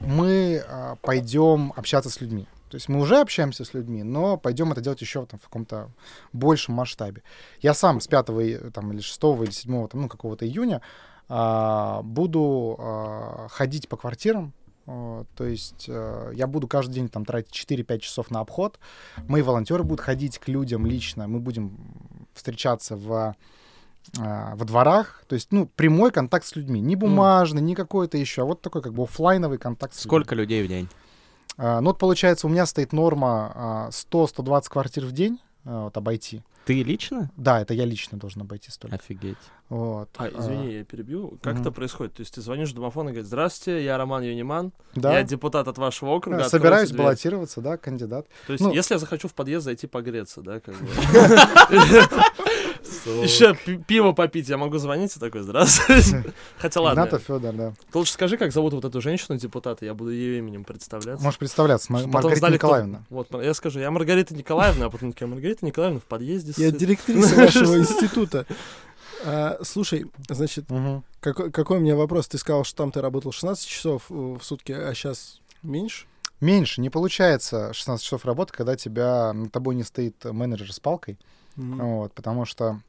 мы 0.00 0.62
а, 0.68 0.96
пойдем 1.02 1.72
общаться 1.76 2.10
с 2.10 2.20
людьми. 2.20 2.46
То 2.70 2.76
есть 2.76 2.88
мы 2.88 3.00
уже 3.00 3.18
общаемся 3.18 3.64
с 3.64 3.74
людьми, 3.74 4.04
но 4.04 4.36
пойдем 4.36 4.70
это 4.70 4.80
делать 4.80 5.00
еще 5.00 5.26
там, 5.26 5.40
в 5.40 5.44
каком-то 5.44 5.90
большем 6.32 6.74
масштабе. 6.74 7.22
Я 7.60 7.74
сам 7.74 8.00
с 8.00 8.06
5 8.06 8.28
и- 8.40 8.70
там, 8.70 8.92
или 8.92 9.00
6 9.00 9.42
или 9.42 9.50
7 9.50 9.88
там, 9.88 10.02
ну, 10.02 10.08
какого-то 10.08 10.46
июня 10.46 10.80
а, 11.28 12.02
буду 12.02 12.76
а, 12.78 13.48
ходить 13.50 13.88
по 13.88 13.96
квартирам. 13.96 14.52
То 15.36 15.44
есть 15.44 15.86
э, 15.88 16.32
я 16.34 16.46
буду 16.46 16.68
каждый 16.68 16.94
день 16.94 17.08
там 17.08 17.24
тратить 17.24 17.52
4-5 17.52 17.98
часов 17.98 18.30
на 18.30 18.40
обход. 18.40 18.78
Мои 19.28 19.42
волонтеры 19.42 19.82
будут 19.82 20.00
ходить 20.00 20.38
к 20.38 20.48
людям 20.48 20.86
лично. 20.86 21.28
Мы 21.28 21.40
будем 21.40 21.76
встречаться 22.34 22.96
в 22.96 23.34
а, 24.18 24.54
во 24.56 24.64
дворах, 24.64 25.24
то 25.28 25.34
есть, 25.34 25.52
ну, 25.52 25.66
прямой 25.66 26.10
контакт 26.10 26.46
с 26.46 26.56
людьми, 26.56 26.80
не 26.80 26.96
бумажный, 26.96 27.62
не 27.62 27.74
какой-то 27.74 28.16
еще, 28.16 28.42
а 28.42 28.44
вот 28.44 28.62
такой 28.62 28.82
как 28.82 28.94
бы 28.94 29.04
оффлайновый 29.04 29.58
контакт. 29.58 29.94
Сколько 29.94 30.34
людей 30.34 30.64
в 30.64 30.68
день? 30.68 30.88
А, 31.58 31.80
ну, 31.80 31.90
вот 31.90 31.98
получается, 31.98 32.46
у 32.46 32.50
меня 32.50 32.66
стоит 32.66 32.92
норма 32.92 33.52
а, 33.54 33.88
100-120 33.90 34.62
квартир 34.68 35.04
в 35.04 35.12
день 35.12 35.38
вот, 35.64 35.96
обойти. 35.96 36.42
Ты 36.66 36.82
лично? 36.82 37.30
Да, 37.36 37.60
это 37.60 37.74
я 37.74 37.84
лично 37.84 38.18
должен 38.18 38.42
обойти 38.42 38.70
столько. 38.70 38.96
Офигеть. 38.96 39.38
Вот. 39.70 40.08
А, 40.18 40.28
извини, 40.28 40.74
я 40.74 40.84
перебью. 40.84 41.38
Как 41.42 41.54
мгм. 41.54 41.62
это 41.62 41.70
происходит? 41.72 42.14
То 42.14 42.20
есть 42.20 42.34
ты 42.34 42.40
звонишь 42.42 42.70
в 42.70 42.74
домофон 42.74 43.08
и 43.08 43.12
говоришь, 43.12 43.26
здравствуйте, 43.26 43.84
я 43.84 43.96
Роман 43.96 44.22
Юниман, 44.22 44.72
Да. 44.94 45.12
я 45.16 45.22
депутат 45.22 45.68
от 45.68 45.78
вашего 45.78 46.10
округа. 46.10 46.38
А, 46.38 46.40
откройте 46.44 46.58
Собираюсь 46.64 46.88
дверь». 46.90 47.02
баллотироваться, 47.02 47.60
да, 47.60 47.76
кандидат. 47.76 48.26
То 48.46 48.52
есть 48.52 48.64
Ну- 48.64 48.72
если 48.72 48.94
я 48.94 48.98
захочу 48.98 49.28
в 49.28 49.34
подъезд 49.34 49.64
зайти 49.64 49.86
погреться, 49.86 50.42
да, 50.42 50.60
как 50.60 50.74
бы. 50.74 50.86
Еще 53.06 53.54
пиво 53.86 54.12
попить, 54.12 54.48
я 54.48 54.56
могу 54.56 54.78
звонить 54.78 55.16
и 55.16 55.20
такой, 55.20 55.42
здравствуйте. 55.42 56.32
Хотя 56.58 56.80
ладно, 56.80 57.00
Игнатов 57.00 57.22
Федор, 57.22 57.52
да. 57.54 57.72
ты 57.92 57.98
лучше 57.98 58.12
скажи, 58.12 58.36
как 58.36 58.52
зовут 58.52 58.72
вот 58.74 58.84
эту 58.84 59.00
женщину 59.00 59.38
депутата, 59.38 59.84
я 59.84 59.94
буду 59.94 60.10
ее 60.10 60.38
именем 60.38 60.64
представляться. 60.64 61.24
Можешь 61.24 61.38
представляться, 61.38 61.92
Маргарита 61.92 62.36
знали, 62.36 62.56
кто- 62.56 62.66
Николаевна. 62.68 63.04
Вот, 63.10 63.28
я 63.42 63.54
скажу, 63.54 63.80
я 63.80 63.90
Маргарита 63.90 64.34
Николаевна, 64.34 64.86
а 64.86 64.90
потом 64.90 65.12
такая, 65.12 65.28
Маргарита 65.28 65.64
Николаевна 65.64 66.00
в 66.00 66.04
подъезде 66.04 66.52
Я 66.56 66.68
сидит». 66.68 66.80
директриса 66.80 67.34
вашего 67.36 67.76
института. 67.78 68.46
А, 69.24 69.58
слушай, 69.62 70.06
значит, 70.28 70.70
Мгм. 70.70 71.04
какой, 71.20 71.50
какой 71.50 71.76
у 71.78 71.80
меня 71.80 71.94
вопрос? 71.96 72.26
Ты 72.28 72.38
сказал, 72.38 72.64
что 72.64 72.78
там 72.78 72.90
ты 72.90 73.00
работал 73.02 73.32
16 73.32 73.66
часов 73.68 74.04
э, 74.10 74.14
в 74.14 74.40
сутки, 74.42 74.72
а 74.72 74.94
сейчас 74.94 75.40
меньше? 75.62 76.06
Меньше, 76.40 76.80
не 76.80 76.88
получается 76.88 77.72
16 77.74 78.02
часов 78.02 78.24
работы, 78.24 78.54
когда 78.54 78.76
тебя, 78.76 79.34
над 79.34 79.52
тобой 79.52 79.74
не 79.74 79.82
стоит 79.82 80.24
менеджер 80.24 80.72
с 80.72 80.80
палкой, 80.80 81.18
Мгм. 81.56 81.86
вот, 81.96 82.14
потому 82.14 82.46
что 82.46 82.80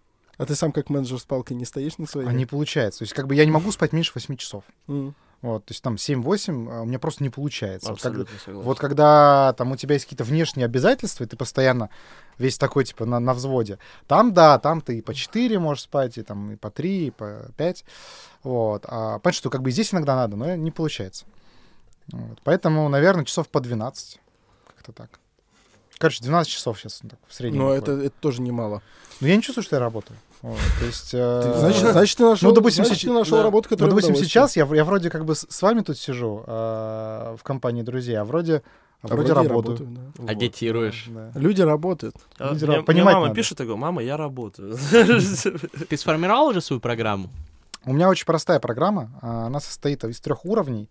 А 0.42 0.46
ты 0.48 0.56
сам 0.56 0.72
как 0.72 0.90
менеджер 0.90 1.20
с 1.20 1.24
палкой 1.24 1.56
не 1.56 1.66
стоишь 1.66 2.00
на 2.00 2.08
своей? 2.08 2.28
а 2.28 2.34
не 2.34 2.48
получается. 2.48 3.00
То 3.00 3.04
есть 3.04 3.14
как 3.14 3.28
бы 3.28 3.36
я 3.36 3.46
не 3.46 3.52
могу 3.52 3.72
спать 3.72 3.94
меньше 3.94 4.12
8 4.16 4.38
часов. 4.38 4.64
М. 4.88 5.14
Вот, 5.44 5.66
то 5.66 5.72
есть 5.72 5.84
там 5.84 5.96
7-8 5.96 6.68
а, 6.68 6.82
у 6.82 6.86
меня 6.86 6.98
просто 6.98 7.22
не 7.24 7.30
получается. 7.30 7.92
Вот, 7.92 8.02
когда- 8.02 8.26
согласен. 8.26 8.62
вот 8.62 8.80
когда 8.80 9.54
там 9.54 9.72
у 9.72 9.76
тебя 9.76 9.94
есть 9.94 10.06
какие-то 10.06 10.24
внешние 10.24 10.66
обязательства, 10.66 11.24
и 11.24 11.28
ты 11.28 11.38
постоянно 11.38 11.92
весь 12.40 12.58
такой, 12.58 12.86
типа, 12.86 13.06
на, 13.06 13.20
на 13.20 13.36
взводе, 13.36 13.78
там, 14.08 14.34
да, 14.34 14.58
там 14.58 14.82
ты 14.82 14.98
и 14.98 15.02
по 15.04 15.14
4 15.14 15.60
можешь 15.60 15.84
спать, 15.84 16.18
и 16.18 16.24
там 16.24 16.54
и 16.54 16.56
по 16.56 16.72
3, 16.72 17.08
и 17.08 17.12
по 17.12 17.52
5. 17.58 17.86
Вот. 18.42 18.86
А 18.88 19.20
понятно, 19.20 19.34
что 19.34 19.52
как 19.52 19.62
бы 19.62 19.70
и 19.70 19.74
здесь 19.74 19.94
иногда 19.94 20.16
надо, 20.16 20.38
но 20.38 20.56
не 20.56 20.72
получается. 20.72 21.26
Вот. 22.12 22.40
Поэтому, 22.44 22.90
наверное, 22.90 23.26
часов 23.26 23.48
по 23.48 23.60
12. 23.60 24.20
Как-то 24.76 24.92
так. 24.92 25.20
Короче, 26.00 26.24
12 26.24 26.52
часов 26.52 26.80
сейчас 26.80 27.02
так, 27.08 27.20
в 27.28 27.34
среднем. 27.36 27.60
Но 27.60 27.68
выходит. 27.68 27.90
это, 27.90 28.02
это 28.08 28.16
тоже 28.20 28.42
немало. 28.42 28.82
Но 29.20 29.28
я 29.28 29.36
не 29.36 29.44
чувствую, 29.44 29.64
что 29.64 29.76
я 29.76 29.80
работаю. 29.80 30.18
Вот, 30.42 30.58
то 30.80 30.86
есть... 30.86 31.12
э, 31.14 31.42
Ты- 31.54 31.60
значит, 31.60 31.92
значит, 31.92 32.18
ты 32.18 32.24
нашел, 32.24 32.50
ну, 32.50 32.56
допустим, 32.56 32.84
значит, 32.86 33.02
сейчас- 33.02 33.12
ты 33.14 33.20
нашел 33.20 33.38
да. 33.38 33.44
работу, 33.44 33.68
ну, 33.70 33.76
которая 33.76 33.92
в 33.94 33.96
допустим, 33.96 34.16
сейчас 34.26 34.56
я, 34.56 34.66
я 34.74 34.84
вроде 34.84 35.10
как 35.12 35.24
бы 35.26 35.36
с, 35.36 35.46
с 35.48 35.62
вами 35.62 35.82
тут 35.82 35.98
сижу 36.00 36.44
э, 36.48 37.36
в 37.40 37.44
компании 37.44 37.84
друзей, 37.84 38.16
а 38.18 38.24
вроде, 38.26 38.64
а 39.04 39.08
А 39.08 39.08
вроде, 39.16 39.34
вроде 39.34 39.50
работаю. 39.50 39.78
работаю, 39.78 39.90
да. 39.96 40.02
Вот, 40.18 40.30
Агитируешь. 40.32 41.06
да. 41.10 41.32
Люди 41.36 41.62
работают. 41.62 42.16
А 42.40 42.54
Люди 42.54 42.66
мне, 42.66 42.84
мне 42.88 43.04
мама 43.04 43.22
надо. 43.22 43.36
пишет, 43.36 43.58
говорю, 43.60 43.78
мама, 43.78 44.02
я 44.02 44.18
работаю. 44.18 44.76
Ты 45.90 45.98
сформировал 45.98 46.48
уже 46.48 46.62
свою 46.62 46.80
программу? 46.80 47.30
У 47.86 47.94
меня 47.94 48.10
очень 48.10 48.26
простая 48.26 48.60
программа. 48.60 49.12
а, 49.22 49.46
Она 49.48 49.60
состоит 49.60 50.04
из 50.06 50.20
трех 50.20 50.46
уровней. 50.46 50.90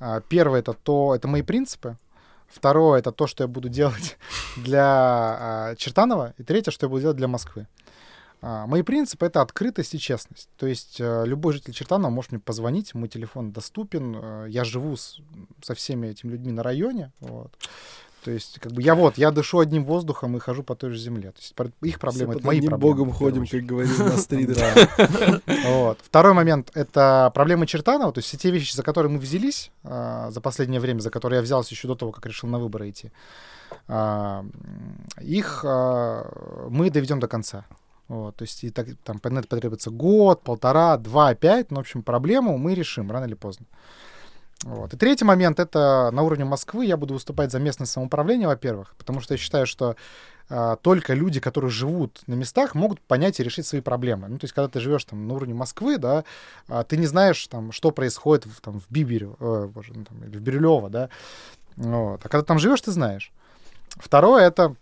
А, 0.00 0.20
Первое 0.20 0.60
это 0.60 0.72
то, 0.72 1.14
это 1.14 1.28
мои 1.28 1.42
принципы. 1.42 1.96
Второе 2.48 2.98
это 2.98 3.12
то, 3.12 3.26
что 3.28 3.44
я 3.44 3.48
буду 3.48 3.68
делать 3.68 4.16
для 4.56 5.74
Чертанова. 5.76 6.34
И 6.38 6.42
третье, 6.42 6.70
что 6.72 6.86
я 6.86 6.90
буду 6.90 7.02
делать 7.02 7.16
для 7.16 7.28
Москвы. 7.28 7.66
А, 8.42 8.66
Мои 8.66 8.82
принципы 8.82 9.26
это 9.26 9.42
открытость 9.42 9.94
и 9.94 9.98
честность. 9.98 10.48
То 10.56 10.66
есть 10.66 10.96
э, 11.00 11.24
любой 11.26 11.52
житель 11.52 11.74
Чертанова 11.74 12.10
может 12.10 12.32
мне 12.32 12.40
позвонить, 12.40 12.94
мой 12.94 13.08
телефон 13.08 13.52
доступен. 13.52 14.16
э, 14.20 14.46
Я 14.48 14.64
живу 14.64 14.96
с- 14.96 15.20
со 15.62 15.74
всеми 15.74 16.08
этими 16.08 16.32
людьми 16.32 16.52
на 16.52 16.62
районе. 16.62 17.12
Вот. 17.20 17.52
То 18.24 18.30
есть, 18.30 18.58
как 18.60 18.72
бы 18.72 18.82
я 18.82 18.94
вот, 18.94 19.16
я 19.16 19.30
дышу 19.30 19.60
одним 19.60 19.86
воздухом 19.86 20.36
и 20.36 20.40
хожу 20.40 20.62
по 20.62 20.74
той 20.74 20.90
же 20.90 20.98
земле. 20.98 21.30
То 21.32 21.38
есть 21.38 21.54
их 21.82 21.98
проблемы, 21.98 22.34
это 22.34 22.46
мои 22.46 22.60
проблемы. 22.60 22.78
богом 22.78 23.12
ходим, 23.12 23.46
как 23.46 23.62
говорит 23.64 23.98
Настрид. 23.98 24.58
Вот. 25.66 25.98
Второй 26.02 26.34
момент— 26.34 26.70
это 26.74 27.30
проблемы 27.34 27.66
Чертанова, 27.66 28.12
то 28.12 28.18
есть 28.18 28.28
все 28.28 28.36
те 28.36 28.50
вещи, 28.50 28.74
за 28.76 28.82
которые 28.82 29.10
мы 29.10 29.18
взялись 29.18 29.70
а, 29.84 30.30
за 30.30 30.42
последнее 30.42 30.80
время, 30.80 31.00
за 31.00 31.08
которые 31.10 31.38
я 31.38 31.42
взялся 31.42 31.74
еще 31.74 31.88
до 31.88 31.94
того, 31.94 32.12
как 32.12 32.26
решил 32.26 32.48
на 32.50 32.58
выборы 32.58 32.90
идти, 32.90 33.10
а, 33.88 34.44
их 35.20 35.64
мы 35.64 36.90
доведем 36.90 37.20
до 37.20 37.26
конца. 37.28 37.64
Вот, 38.10 38.34
то 38.34 38.42
есть 38.42 38.64
и 38.64 38.70
так, 38.70 38.88
там 39.04 39.20
на 39.22 39.38
это 39.38 39.46
потребуется 39.46 39.90
год, 39.90 40.42
полтора, 40.42 40.96
два, 40.96 41.32
пять, 41.36 41.70
но, 41.70 41.76
в 41.76 41.80
общем, 41.82 42.02
проблему 42.02 42.58
мы 42.58 42.74
решим 42.74 43.08
рано 43.08 43.26
или 43.26 43.34
поздно. 43.34 43.66
Вот. 44.64 44.92
И 44.92 44.96
третий 44.96 45.24
момент— 45.24 45.60
это 45.60 46.10
на 46.12 46.22
уровне 46.22 46.44
Москвы 46.44 46.86
я 46.86 46.96
буду 46.96 47.14
выступать 47.14 47.52
за 47.52 47.60
местное 47.60 47.86
самоуправление, 47.86 48.48
во-первых, 48.48 48.96
потому 48.98 49.20
что 49.20 49.34
я 49.34 49.38
считаю, 49.38 49.64
что 49.64 49.94
а, 50.48 50.74
только 50.74 51.14
люди, 51.14 51.38
которые 51.38 51.70
живут 51.70 52.20
на 52.26 52.34
местах, 52.34 52.74
могут 52.74 53.00
понять 53.00 53.38
и 53.38 53.44
решить 53.44 53.64
свои 53.64 53.80
проблемы. 53.80 54.26
Ну, 54.26 54.38
то 54.38 54.44
есть, 54.44 54.54
когда 54.54 54.66
ты 54.66 54.80
живешь 54.80 55.04
там 55.04 55.28
на 55.28 55.34
уровне 55.34 55.54
Москвы, 55.54 55.96
да, 55.96 56.24
а, 56.66 56.82
ты 56.82 56.96
не 56.96 57.06
знаешь, 57.06 57.46
там, 57.46 57.70
что 57.70 57.92
происходит 57.92 58.46
в, 58.46 58.60
там, 58.60 58.80
в 58.80 58.90
Бибере, 58.90 59.30
э, 59.38 59.68
боже, 59.72 59.92
ну, 59.94 60.04
там, 60.04 60.24
или 60.24 60.36
в 60.36 60.40
Бирюлево, 60.40 60.90
да. 60.90 61.10
Вот. 61.76 62.26
А 62.26 62.28
когда 62.28 62.42
там 62.42 62.58
живешь, 62.58 62.80
ты 62.80 62.90
знаешь. 62.90 63.30
Второе— 64.00 64.42
это 64.48 64.74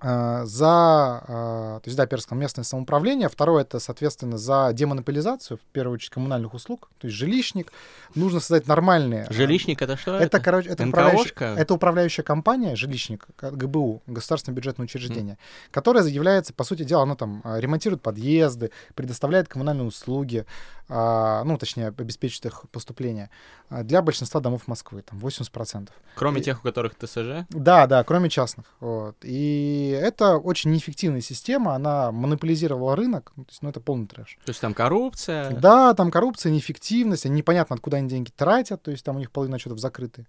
за, 0.00 0.68
а, 0.68 1.80
то 1.80 1.88
есть, 1.88 1.96
да, 1.96 2.06
сказал, 2.18 2.38
местное 2.40 2.64
самоуправление, 2.64 3.28
второе, 3.28 3.62
это, 3.62 3.80
соответственно, 3.80 4.38
за 4.38 4.70
демонополизацию, 4.72 5.58
в 5.58 5.60
первую 5.72 5.94
очередь, 5.94 6.10
коммунальных 6.10 6.54
услуг, 6.54 6.88
то 6.98 7.06
есть 7.08 7.16
жилищник. 7.16 7.72
Нужно 8.14 8.40
создать 8.40 8.68
нормальные... 8.68 9.24
а, 9.28 9.32
Жилищник 9.32 9.82
это 9.82 9.96
что? 9.96 10.16
это, 10.16 10.38
короче, 10.40 10.68
это 10.68 10.86
управляющая, 10.86 11.54
это 11.56 11.74
управляющая 11.74 12.24
компания, 12.24 12.76
жилищник, 12.76 13.26
ГБУ, 13.40 14.02
государственное 14.06 14.54
бюджетное 14.56 14.84
учреждение, 14.84 15.38
которое 15.70 16.04
является, 16.04 16.52
по 16.54 16.64
сути 16.64 16.84
дела, 16.84 17.02
оно 17.02 17.16
там 17.16 17.42
ремонтирует 17.44 18.00
подъезды, 18.02 18.70
предоставляет 18.94 19.48
коммунальные 19.48 19.86
услуги, 19.86 20.46
ну, 20.88 21.56
точнее, 21.58 21.88
обеспечивает 21.88 22.46
их 22.46 22.62
поступление 22.70 23.30
для 23.68 24.00
большинства 24.00 24.40
домов 24.40 24.62
Москвы, 24.66 25.02
там 25.02 25.18
80%. 25.18 25.88
Кроме 26.14 26.40
и- 26.40 26.44
тех, 26.44 26.60
у 26.60 26.62
которых 26.62 26.94
ТСЖ? 26.94 27.44
Да, 27.50 27.86
да, 27.86 28.02
кроме 28.04 28.30
частных. 28.30 28.66
Вот. 28.80 29.16
И 29.22 29.87
это 29.88 30.36
очень 30.38 30.70
неэффективная 30.72 31.20
система, 31.20 31.74
она 31.74 32.12
монополизировала 32.12 32.96
рынок, 32.96 33.32
ну, 33.36 33.44
то 33.44 33.50
есть, 33.50 33.62
ну, 33.62 33.68
это 33.70 33.80
полный 33.80 34.06
трэш. 34.06 34.38
То 34.44 34.50
есть 34.50 34.60
там 34.60 34.74
коррупция? 34.74 35.50
Да, 35.50 35.94
там 35.94 36.10
коррупция, 36.10 36.52
неэффективность, 36.52 37.24
непонятно, 37.24 37.74
откуда 37.74 37.98
они 37.98 38.08
деньги 38.08 38.30
тратят, 38.34 38.82
то 38.82 38.90
есть 38.90 39.04
там 39.04 39.16
у 39.16 39.18
них 39.18 39.30
половина 39.30 39.58
счетов 39.58 39.78
закрыты. 39.78 40.26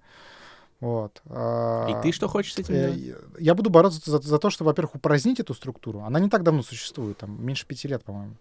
Вот. 0.80 1.22
а, 1.30 1.88
И 1.90 2.02
ты 2.04 2.12
что 2.14 2.28
хочешь 2.30 2.54
с 2.54 2.60
этим 2.60 2.74
Э, 2.74 2.92
делать? 2.94 3.18
Я 3.40 3.54
буду 3.54 3.70
бороться 3.70 4.00
за, 4.04 4.20
за 4.20 4.40
то, 4.40 4.50
чтобы, 4.50 4.70
во-первых, 4.70 4.96
упразднить 4.96 5.40
эту 5.40 5.54
структуру. 5.54 6.00
Она 6.02 6.20
не 6.20 6.30
так 6.30 6.44
давно 6.44 6.64
существует, 6.64 7.18
там 7.18 7.46
меньше 7.46 7.66
пяти 7.66 7.88
лет, 7.88 8.04
по-моему. 8.04 8.36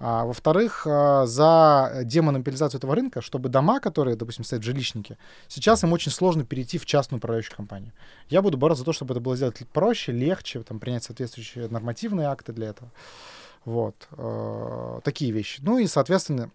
А 0.00 0.24
во-вторых, 0.24 0.86
а, 0.86 1.26
за 1.26 2.02
демонополизацию 2.04 2.78
этого 2.78 2.94
рынка, 2.94 3.20
чтобы 3.20 3.48
дома, 3.48 3.80
которые, 3.80 4.16
допустим, 4.16 4.44
стоят 4.44 4.62
в 4.62 4.66
жилищнике, 4.66 5.18
сейчас 5.48 5.82
им 5.82 5.92
очень 5.92 6.12
сложно 6.12 6.44
перейти 6.44 6.78
в 6.78 6.86
частную 6.86 7.18
управляющую 7.18 7.56
компанию. 7.56 7.92
Я 8.28 8.40
буду 8.40 8.56
бороться 8.58 8.80
за 8.80 8.84
то, 8.84 8.92
чтобы 8.92 9.14
это 9.14 9.20
было 9.20 9.34
сделать 9.36 9.60
проще, 9.72 10.12
легче, 10.12 10.62
там, 10.62 10.78
принять 10.78 11.02
соответствующие 11.02 11.68
нормативные 11.68 12.28
акты 12.28 12.52
для 12.52 12.68
этого. 12.68 12.90
Вот. 13.64 14.08
э, 14.12 15.00
Такие 15.02 15.32
вещи. 15.32 15.60
Ну 15.64 15.78
и, 15.78 15.86
соответственно, 15.88 16.50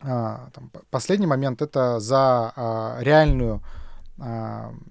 а, 0.00 0.48
там, 0.52 0.70
последний 0.90 1.26
момент 1.26 1.60
это 1.60 2.00
за 2.00 2.52
а, 2.56 2.98
реальную, 3.00 3.62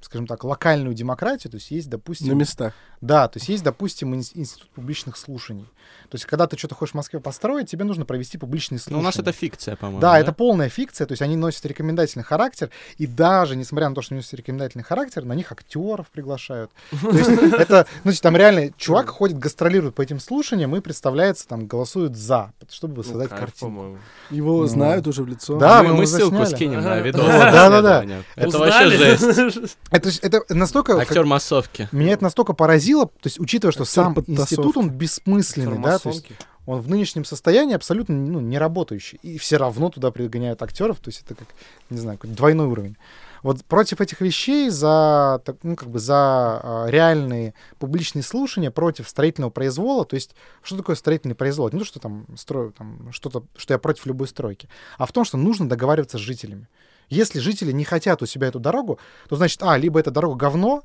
скажем 0.01 0.27
так, 0.27 0.43
локальную 0.43 0.93
демократию. 0.93 1.49
То 1.49 1.55
есть 1.55 1.71
есть, 1.71 1.89
допустим, 1.89 2.27
На 2.27 2.33
местах. 2.33 2.73
Да, 3.03 3.27
то 3.27 3.37
есть 3.37 3.49
есть, 3.49 3.63
допустим, 3.63 4.15
ин- 4.15 4.23
институт 4.33 4.69
публичных 4.69 5.17
слушаний. 5.17 5.65
То 6.09 6.15
есть, 6.15 6.25
когда 6.25 6.45
ты 6.47 6.57
что-то 6.57 6.75
хочешь 6.75 6.93
в 6.93 6.95
Москве 6.95 7.19
построить, 7.19 7.69
тебе 7.69 7.83
нужно 7.85 8.05
провести 8.05 8.37
публичные 8.37 8.77
Ну, 8.77 8.81
слушания. 8.83 8.99
у 9.01 9.03
нас 9.03 9.17
это 9.17 9.31
фикция, 9.31 9.75
по-моему. 9.75 9.99
Да, 9.99 10.19
это 10.19 10.31
полная 10.31 10.69
фикция, 10.69 11.07
то 11.07 11.11
есть 11.13 11.21
они 11.23 11.35
носят 11.35 11.65
рекомендательный 11.65 12.23
характер, 12.23 12.69
и 12.97 13.07
даже, 13.07 13.55
несмотря 13.55 13.89
на 13.89 13.95
то, 13.95 14.01
что 14.03 14.13
они 14.13 14.19
носят 14.19 14.35
рекомендательный 14.35 14.83
характер, 14.83 15.25
на 15.25 15.33
них 15.33 15.51
актеров 15.51 16.07
приглашают. 16.11 16.69
То 17.01 17.09
есть 17.09 17.29
это, 17.59 17.87
ну, 18.03 18.11
значит, 18.11 18.21
там 18.21 18.37
реально 18.37 18.71
чувак 18.77 19.09
ходит, 19.09 19.39
гастролирует 19.39 19.95
по 19.95 20.01
этим 20.03 20.19
слушаниям 20.19 20.75
и 20.75 20.81
представляется, 20.81 21.47
там, 21.47 21.65
голосует 21.65 22.15
за, 22.15 22.53
чтобы 22.69 22.97
Ну, 22.97 23.03
создать 23.03 23.31
по-моему. 23.59 23.97
Его 24.29 24.65
знают 24.67 25.07
уже 25.07 25.23
в 25.23 25.27
лицо. 25.27 25.57
Да, 25.57 25.81
мы, 25.83 26.05
ссылку 26.05 26.45
скинем 26.45 26.81
на 26.81 26.99
видос. 26.99 27.25
Да-да-да. 27.25 28.05
Это 28.35 28.57
вообще 28.59 28.89
жесть. 28.91 29.77
Это 30.21 30.41
настолько... 30.53 30.99
Актер 30.99 31.25
массовки. 31.25 31.89
Меня 31.91 32.13
это 32.13 32.23
настолько 32.23 32.53
поразило, 32.53 32.92
то 33.01 33.27
есть 33.27 33.39
учитывая, 33.39 33.71
что 33.71 33.83
Актер 33.83 33.93
сам 33.93 34.15
институт, 34.27 34.77
он 34.77 34.89
бессмысленный, 34.89 35.79
да, 35.79 35.99
то 35.99 36.09
есть 36.09 36.25
он 36.65 36.79
в 36.79 36.89
нынешнем 36.89 37.25
состоянии 37.25 37.75
абсолютно 37.75 38.15
ну, 38.15 38.39
не 38.39 38.57
работающий. 38.57 39.19
И 39.21 39.37
все 39.37 39.57
равно 39.57 39.89
туда 39.89 40.11
пригоняют 40.11 40.61
актеров, 40.61 40.99
то 40.99 41.09
есть 41.09 41.23
это 41.25 41.35
как, 41.35 41.47
не 41.89 41.97
знаю, 41.97 42.17
какой-то 42.17 42.37
двойной 42.37 42.67
уровень. 42.67 42.97
Вот 43.41 43.65
против 43.65 43.99
этих 43.99 44.21
вещей 44.21 44.69
за, 44.69 45.41
ну, 45.63 45.75
как 45.75 45.89
бы 45.89 45.99
за 45.99 46.15
а, 46.15 46.85
реальные 46.87 47.53
публичные 47.77 48.23
слушания, 48.23 48.71
против 48.71 49.09
строительного 49.09 49.51
произвола, 49.51 50.05
то 50.05 50.15
есть 50.15 50.33
что 50.61 50.77
такое 50.77 50.95
строительный 50.95 51.35
произвол? 51.35 51.67
Это 51.67 51.75
Не 51.75 51.81
то, 51.81 51.85
что 51.85 51.99
там 51.99 52.25
строю 52.37 52.71
там 52.71 53.11
что-то, 53.11 53.43
что 53.57 53.73
я 53.73 53.79
против 53.79 54.05
любой 54.05 54.29
стройки, 54.29 54.69
а 54.97 55.05
в 55.05 55.11
том, 55.11 55.25
что 55.25 55.35
нужно 55.37 55.67
договариваться 55.67 56.17
с 56.17 56.21
жителями. 56.21 56.69
Если 57.09 57.39
жители 57.39 57.73
не 57.73 57.83
хотят 57.83 58.21
у 58.21 58.25
себя 58.25 58.47
эту 58.47 58.61
дорогу, 58.61 58.97
то 59.27 59.35
значит, 59.35 59.61
а, 59.61 59.77
либо 59.77 59.99
эта 59.99 60.09
дорога 60.09 60.37
говно, 60.37 60.83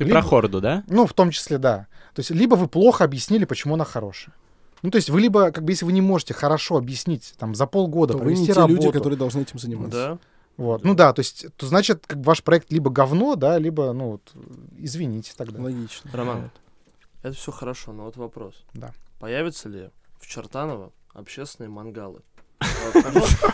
Ты 0.00 0.04
либо- 0.04 0.20
про 0.20 0.26
Хорду, 0.26 0.60
да? 0.62 0.82
ну, 0.88 1.06
в 1.06 1.12
том 1.12 1.30
числе, 1.30 1.58
да. 1.58 1.86
То 2.14 2.20
есть, 2.20 2.30
либо 2.30 2.54
вы 2.54 2.68
плохо 2.68 3.04
объяснили, 3.04 3.44
почему 3.44 3.74
она 3.74 3.84
хорошая. 3.84 4.34
Ну, 4.80 4.90
то 4.90 4.96
есть, 4.96 5.10
вы 5.10 5.20
либо, 5.20 5.50
как 5.50 5.62
бы, 5.62 5.72
если 5.72 5.84
вы 5.84 5.92
не 5.92 6.00
можете 6.00 6.32
хорошо 6.32 6.78
объяснить, 6.78 7.34
там, 7.38 7.54
за 7.54 7.66
полгода 7.66 8.14
То 8.14 8.18
вы 8.18 8.24
провести 8.24 8.42
не 8.42 8.46
те 8.46 8.52
работу, 8.54 8.74
люди, 8.76 8.90
которые 8.92 9.18
должны 9.18 9.42
этим 9.42 9.58
заниматься. 9.58 9.98
Да. 9.98 10.18
вот, 10.56 10.84
ну 10.84 10.94
да, 10.94 11.12
то 11.12 11.20
есть, 11.20 11.48
то 11.58 11.66
значит, 11.66 12.06
как 12.06 12.20
бы 12.20 12.24
ваш 12.24 12.42
проект 12.42 12.72
либо 12.72 12.90
говно, 12.90 13.36
да, 13.36 13.58
либо, 13.58 13.92
ну, 13.92 14.12
вот, 14.12 14.32
извините 14.78 15.34
тогда. 15.36 15.60
Логично. 15.60 16.10
Роман, 16.14 16.50
это 17.22 17.34
все 17.34 17.52
хорошо, 17.52 17.92
но 17.92 18.04
вот 18.04 18.16
вопрос. 18.16 18.64
Да. 18.72 18.92
Появятся 19.18 19.68
ли 19.68 19.90
в 20.18 20.26
Чертаново 20.26 20.92
общественные 21.12 21.68
мангалы? 21.68 22.22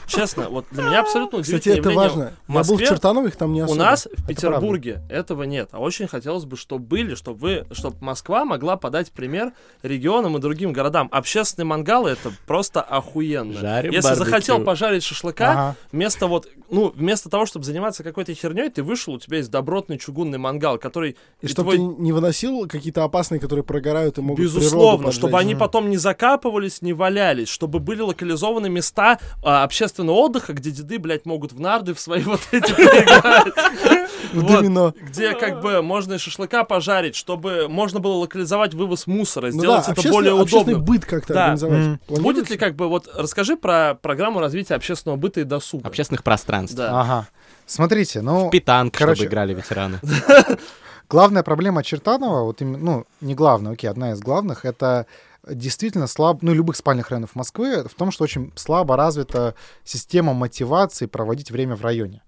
Честно, 0.06 0.48
вот 0.48 0.66
для 0.70 0.82
меня 0.84 1.00
абсолютно 1.00 1.42
Кстати, 1.42 1.68
это 1.70 1.90
важно. 1.90 2.32
В 2.46 2.52
был 2.52 2.62
в 2.62 2.68
Москве 2.68 2.86
Чертановых, 2.86 3.36
там 3.36 3.52
не 3.52 3.62
У 3.62 3.64
особо. 3.64 3.78
нас 3.78 4.08
в. 4.16 4.26
Петербурге 4.26 5.00
этого 5.08 5.42
нет. 5.44 5.68
А 5.72 5.78
очень 5.80 6.06
хотелось 6.08 6.44
бы, 6.44 6.56
чтобы 6.56 6.84
были, 6.84 7.14
чтобы 7.14 7.38
вы, 7.38 7.66
чтобы 7.72 7.96
Москва 8.00 8.44
могла 8.44 8.76
подать 8.76 9.10
пример 9.12 9.52
регионам 9.82 10.36
и 10.36 10.40
другим 10.40 10.72
городам. 10.72 11.08
Общественные 11.12 11.66
мангалы 11.66 12.10
это 12.10 12.32
просто 12.46 12.80
охуенно. 12.82 13.54
Жарим 13.54 13.92
Если 13.92 14.08
барбекю. 14.08 14.24
захотел 14.24 14.60
пожарить 14.64 15.02
шашлыка, 15.04 15.50
Ага. 15.52 15.76
вместо 15.92 16.26
вот, 16.26 16.48
ну, 16.70 16.92
вместо 16.94 17.28
того, 17.28 17.46
чтобы 17.46 17.64
заниматься 17.64 18.02
какой-то 18.02 18.32
херней, 18.34 18.70
ты 18.70 18.82
вышел, 18.82 19.14
у 19.14 19.18
тебя 19.18 19.38
есть 19.38 19.50
добротный 19.50 19.98
чугунный 19.98 20.38
мангал, 20.38 20.78
который 20.78 21.16
И 21.40 21.46
и 21.46 21.48
чтобы 21.48 21.74
твой- 21.74 21.76
ты 21.96 22.02
не 22.02 22.12
выносил 22.12 22.66
какие-то 22.68 23.04
опасные, 23.04 23.40
которые 23.40 23.64
прогорают 23.64 24.18
и 24.18 24.20
могут 24.20 24.40
Безусловно, 24.42 25.12
чтобы 25.12 25.38
они 25.38 25.54
потом 25.54 25.90
не 25.90 25.96
закапывались, 25.96 26.82
не 26.82 26.92
валялись, 26.92 27.48
чтобы 27.48 27.78
были 27.80 28.00
локализованы 28.00 28.68
места, 28.68 28.95
места 28.96 29.18
а, 29.42 29.64
общественного 29.64 30.16
отдыха, 30.16 30.52
где 30.52 30.70
деды, 30.70 30.98
блядь, 30.98 31.26
могут 31.26 31.52
в 31.52 31.60
нарды 31.60 31.94
в 31.94 32.00
свои 32.00 32.22
вот 32.24 32.40
эти. 32.52 32.72
В 34.32 34.40
Вот. 34.40 34.46
домино. 34.48 34.94
Где 35.08 35.34
как 35.34 35.60
бы 35.62 35.82
можно 35.82 36.14
и 36.14 36.18
шашлыка 36.18 36.64
пожарить, 36.64 37.14
чтобы 37.14 37.68
можно 37.68 38.00
было 38.00 38.14
локализовать 38.14 38.74
вывоз 38.74 39.06
мусора, 39.06 39.50
Ну 39.52 39.62
да, 39.62 39.80
сделать 39.82 39.88
это 39.88 40.08
более 40.10 40.34
удобным. 40.34 40.82
быт 40.84 41.04
как-то 41.04 41.32
Да. 41.32 41.52
организовать. 41.52 42.00
Будет 42.08 42.50
ли 42.50 42.56
как 42.56 42.74
бы 42.74 42.88
вот 42.88 43.08
расскажи 43.14 43.56
про 43.56 43.94
программу 43.94 44.40
развития 44.40 44.74
общественного 44.74 45.16
быта 45.16 45.40
и 45.40 45.44
досуга. 45.44 45.86
Общественных 45.86 46.24
пространств. 46.24 46.76
Да. 46.76 47.00
Ага. 47.00 47.28
Смотрите, 47.66 48.20
ну, 48.20 48.50
Питанг, 48.50 48.94
Короче. 48.96 49.16
чтобы 49.22 49.30
играли 49.30 49.54
ветераны. 49.54 50.00
главная 51.08 51.42
проблема 51.42 51.82
Чертанова, 51.84 52.42
вот 52.44 52.60
именно, 52.60 52.78
ну, 52.78 53.04
не 53.20 53.34
главная, 53.34 53.72
окей, 53.72 53.88
одна 53.88 54.12
из 54.12 54.20
главных, 54.20 54.64
это 54.64 55.06
действительно 55.46 56.06
слаб, 56.06 56.42
ну, 56.42 56.52
любых 56.52 56.76
спальных 56.76 57.10
районов 57.10 57.34
Москвы, 57.34 57.84
в 57.84 57.94
том, 57.94 58.10
что 58.10 58.24
очень 58.24 58.52
слабо 58.56 58.96
развита 58.96 59.54
система 59.84 60.34
мотивации 60.34 61.06
проводить 61.06 61.50
время 61.50 61.76
в 61.76 61.82
районе. 61.82 62.22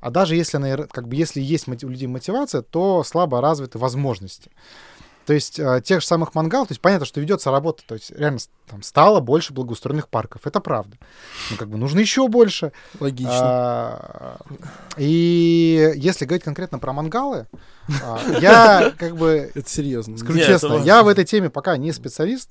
А 0.00 0.10
даже 0.10 0.34
если, 0.34 0.56
она, 0.56 0.76
как 0.88 1.08
бы, 1.08 1.16
если 1.16 1.40
есть 1.40 1.68
у 1.68 1.88
людей 1.88 2.08
мотивация, 2.08 2.62
то 2.62 3.04
слабо 3.04 3.40
развиты 3.40 3.78
возможности. 3.78 4.50
То 5.26 5.32
есть 5.32 5.58
э, 5.60 5.80
тех 5.84 6.00
же 6.00 6.06
самых 6.06 6.34
мангал, 6.34 6.66
то 6.66 6.72
есть 6.72 6.80
понятно, 6.80 7.06
что 7.06 7.20
ведется 7.20 7.52
работа, 7.52 7.84
то 7.86 7.94
есть 7.94 8.10
реально 8.10 8.40
там 8.72 8.82
стало 8.82 9.20
больше 9.20 9.52
благоустроенных 9.52 10.08
парков, 10.08 10.42
это 10.46 10.58
правда. 10.60 10.96
Ну, 11.50 11.56
как 11.58 11.68
бы 11.68 11.76
нужно 11.76 12.00
еще 12.00 12.26
больше. 12.26 12.72
Логично. 13.00 13.30
А, 13.32 14.36
И 14.96 15.92
если 15.96 16.24
говорить 16.24 16.42
конкретно 16.44 16.78
про 16.78 16.92
мангалы, 16.92 17.46
а, 18.02 18.18
я 18.40 18.92
как 18.96 19.16
бы 19.16 19.50
Это 19.54 19.68
серьезно. 19.68 20.16
Скажу 20.16 20.38
Нет, 20.38 20.46
честно, 20.46 20.80
я 20.84 21.02
в 21.02 21.08
этой 21.08 21.24
теме 21.24 21.50
пока 21.50 21.76
не 21.76 21.92
специалист, 21.92 22.50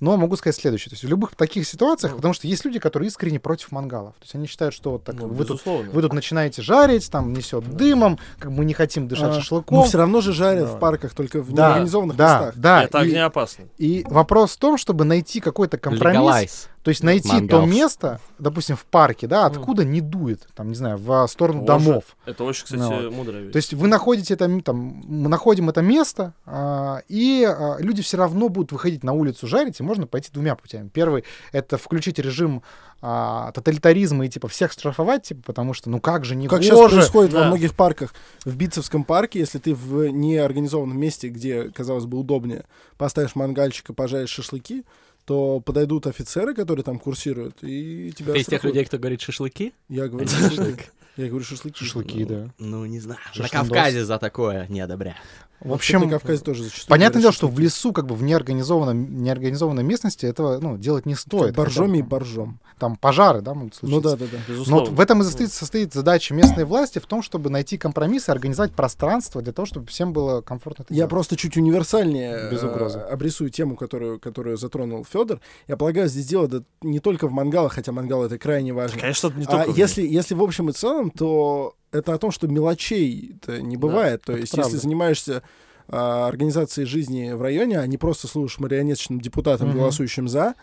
но 0.00 0.16
могу 0.16 0.36
сказать 0.36 0.56
следующее. 0.56 0.90
То 0.90 0.94
есть 0.94 1.04
в 1.04 1.08
любых 1.08 1.34
таких 1.36 1.66
ситуациях, 1.66 2.16
потому 2.16 2.34
что 2.34 2.46
есть 2.46 2.64
люди, 2.64 2.78
которые 2.78 3.08
искренне 3.08 3.40
против 3.40 3.70
мангалов. 3.72 4.14
То 4.16 4.22
есть 4.24 4.34
они 4.34 4.46
считают, 4.46 4.74
что 4.74 4.90
вот 4.92 5.04
так 5.04 5.14
Ну, 5.14 5.28
вы, 5.28 5.44
тут, 5.44 5.56
безусловно. 5.58 5.90
вы 5.92 6.02
тут 6.02 6.12
начинаете 6.12 6.62
жарить, 6.62 7.10
там 7.10 7.32
несет 7.32 7.64
дымом, 7.76 8.18
как 8.38 8.50
мы 8.50 8.64
не 8.64 8.74
хотим 8.74 9.08
дышать 9.08 9.30
А, 9.30 9.34
шашлыком. 9.34 9.78
Ну, 9.78 9.84
все 9.84 9.98
равно 9.98 10.20
же 10.20 10.32
жарят 10.32 10.66
Да. 10.66 10.74
в 10.76 10.78
парках, 10.80 11.14
только 11.14 11.40
в 11.40 11.52
Да, 11.52 11.68
неорганизованных 11.68 12.16
да, 12.16 12.36
местах. 12.38 12.54
да. 12.56 12.82
это 12.84 12.98
и, 12.98 13.02
огнеопасно. 13.02 13.64
и 13.78 14.04
вопрос 14.08 14.52
в 14.52 14.58
том, 14.58 14.76
чтобы 14.76 15.04
найти 15.04 15.40
какой-то 15.68 15.78
компромисс, 15.78 16.20
Legalize. 16.22 16.68
то 16.82 16.88
есть 16.90 17.02
найти 17.02 17.28
то 17.28 17.34
Мангалс. 17.34 17.70
место, 17.70 18.20
допустим, 18.38 18.76
в 18.76 18.84
парке, 18.84 19.26
да, 19.26 19.46
откуда 19.46 19.84
не 19.84 20.00
дует, 20.00 20.46
там, 20.54 20.68
не 20.68 20.74
знаю, 20.74 20.98
в 20.98 21.26
сторону 21.28 21.64
Тоже. 21.64 21.84
домов. 21.84 22.04
Это 22.26 22.44
очень, 22.44 22.64
кстати, 22.64 22.80
Ну, 22.80 23.10
мудрая 23.10 23.42
вещь. 23.42 23.52
То 23.52 23.56
есть 23.56 23.74
вы 23.74 23.88
находите 23.88 24.34
это, 24.34 24.60
там, 24.62 25.02
мы 25.06 25.28
находим 25.28 25.68
это 25.68 25.82
место, 25.82 26.34
а, 26.46 27.02
и 27.08 27.44
а, 27.48 27.76
люди 27.78 28.02
все 28.02 28.16
равно 28.16 28.48
будут 28.48 28.72
выходить 28.72 29.04
на 29.04 29.12
улицу 29.12 29.46
жарить, 29.46 29.78
и 29.80 29.82
можно 29.82 30.06
пойти 30.06 30.30
двумя 30.32 30.54
путями. 30.56 30.88
Первый— 30.88 31.24
это 31.52 31.78
включить 31.78 32.18
режим 32.18 32.62
а, 33.04 33.50
тоталитаризма 33.52 34.26
и 34.26 34.28
типа 34.28 34.46
всех 34.48 34.70
штрафовать, 34.72 35.24
типа, 35.24 35.42
потому 35.46 35.74
что, 35.74 35.90
ну 35.90 36.00
как 36.00 36.24
же, 36.24 36.36
не 36.36 36.46
Как 36.46 36.62
сейчас 36.62 36.76
гоже. 36.78 36.96
происходит 36.96 37.32
во 37.32 37.40
Да. 37.40 37.46
многих 37.48 37.74
парках. 37.74 38.14
В 38.44 38.54
Битцевском 38.54 39.02
парке, 39.04 39.40
если 39.40 39.58
ты 39.58 39.74
в 39.74 40.06
неорганизованном 40.08 40.98
месте, 40.98 41.28
где, 41.28 41.64
казалось 41.70 42.04
бы, 42.06 42.18
удобнее, 42.18 42.64
поставишь 42.98 43.34
мангальчик 43.34 43.90
и 43.90 43.92
пожаришь 43.92 44.30
шашлыки, 44.30 44.84
то 45.24 45.60
подойдут 45.60 46.06
офицеры, 46.06 46.54
которые 46.54 46.84
там 46.84 46.98
курсируют, 46.98 47.62
и 47.62 48.12
тебя 48.12 48.32
Ты 48.32 48.40
из 48.40 48.46
тех 48.46 48.64
людей, 48.64 48.84
кто 48.84 48.98
говорит 48.98 49.20
шашлыки? 49.20 49.72
Я 49.88 50.08
говорю 50.08 50.28
шашлыки. 50.28 50.84
Я 51.16 51.28
говорю 51.28 51.44
шашлыки. 51.44 51.84
Шашлыки, 51.84 52.24
да. 52.24 52.50
Ну, 52.58 52.86
не 52.86 52.98
знаю. 52.98 53.20
На. 53.36 53.48
Кавказе 53.48 54.04
за 54.04 54.18
такое 54.18 54.66
не 54.68 54.80
одобряю. 54.80 55.16
В 55.62 55.68
Вообще, 55.68 55.98
на 55.98 56.04
общем, 56.04 56.10
Кавказе 56.18 56.42
тоже 56.42 56.64
зачастую. 56.64 56.88
понятное 56.88 57.20
дело, 57.22 57.32
что 57.32 57.46
в 57.46 57.58
лесу, 57.60 57.92
как 57.92 58.06
бы 58.06 58.16
в 58.16 58.22
неорганизованном, 58.22 59.22
неорганизованной 59.22 59.84
местности 59.84 60.26
этого 60.26 60.58
ну, 60.58 60.76
делать 60.76 61.06
не 61.06 61.14
стоит. 61.14 61.54
Боржоми 61.54 61.98
и 61.98 62.02
боржом. 62.02 62.58
Там 62.80 62.96
пожары, 62.96 63.42
да, 63.42 63.54
могут 63.54 63.76
случиться. 63.76 63.96
Ну 63.96 64.00
да, 64.02 64.16
да, 64.16 64.26
да. 64.30 64.38
Но 64.48 64.52
Безусловно. 64.54 64.86
вот 64.90 64.96
в 64.96 65.00
этом 65.00 65.20
и 65.20 65.24
состоит, 65.24 65.52
состоит 65.52 65.94
задача 65.94 66.34
местной 66.34 66.64
власти 66.64 66.98
в 66.98 67.06
том, 67.06 67.22
чтобы 67.22 67.48
найти 67.48 67.78
компромисс 67.78 68.28
и 68.28 68.32
организовать 68.32 68.72
пространство 68.72 69.40
для 69.40 69.52
того, 69.52 69.66
чтобы 69.66 69.86
всем 69.86 70.12
было 70.12 70.40
комфортно. 70.40 70.82
это 70.82 70.92
Я 70.92 70.96
делать. 70.98 71.10
просто 71.10 71.36
чуть 71.36 71.56
универсальнее 71.56 72.50
Без 72.50 72.62
э, 72.64 72.68
угрозы. 72.68 72.98
обрисую 72.98 73.50
тему, 73.50 73.76
которую, 73.76 74.18
которую 74.18 74.56
затронул 74.56 75.04
Федор. 75.04 75.40
Я 75.68 75.76
полагаю, 75.76 76.08
здесь 76.08 76.26
дело 76.26 76.48
да, 76.48 76.62
не 76.82 76.98
только 76.98 77.28
в 77.28 77.32
мангалах, 77.32 77.74
хотя 77.74 77.92
мангал 77.92 78.24
это 78.24 78.36
крайне 78.36 78.72
важно. 78.72 78.98
Конечно, 79.00 79.28
это 79.28 79.38
не 79.38 79.44
А 79.44 79.48
только... 79.48 79.70
в 79.72 79.76
если, 79.76 80.02
если 80.04 80.34
в 80.34 80.42
общем 80.42 80.68
и 80.70 80.72
целом, 80.72 81.10
то 81.10 81.76
это 81.92 82.14
о 82.14 82.18
том, 82.18 82.30
что 82.30 82.48
мелочей-то 82.48 83.60
не 83.62 83.76
бывает. 83.76 84.22
то 84.24 84.32
это 84.32 84.40
есть, 84.42 84.52
правда. 84.52 84.70
если 84.72 84.82
занимаешься 84.82 85.42
а, 85.88 86.26
организацией 86.28 86.86
жизни 86.86 87.32
в 87.32 87.42
районе, 87.42 87.78
а 87.78 87.86
не 87.86 87.98
просто 87.98 88.26
служишь 88.28 88.58
марионеточным 88.58 89.20
депутатом, 89.20 89.68
Мгм. 89.68 89.78
голосующим 89.78 90.28
за, 90.28 90.54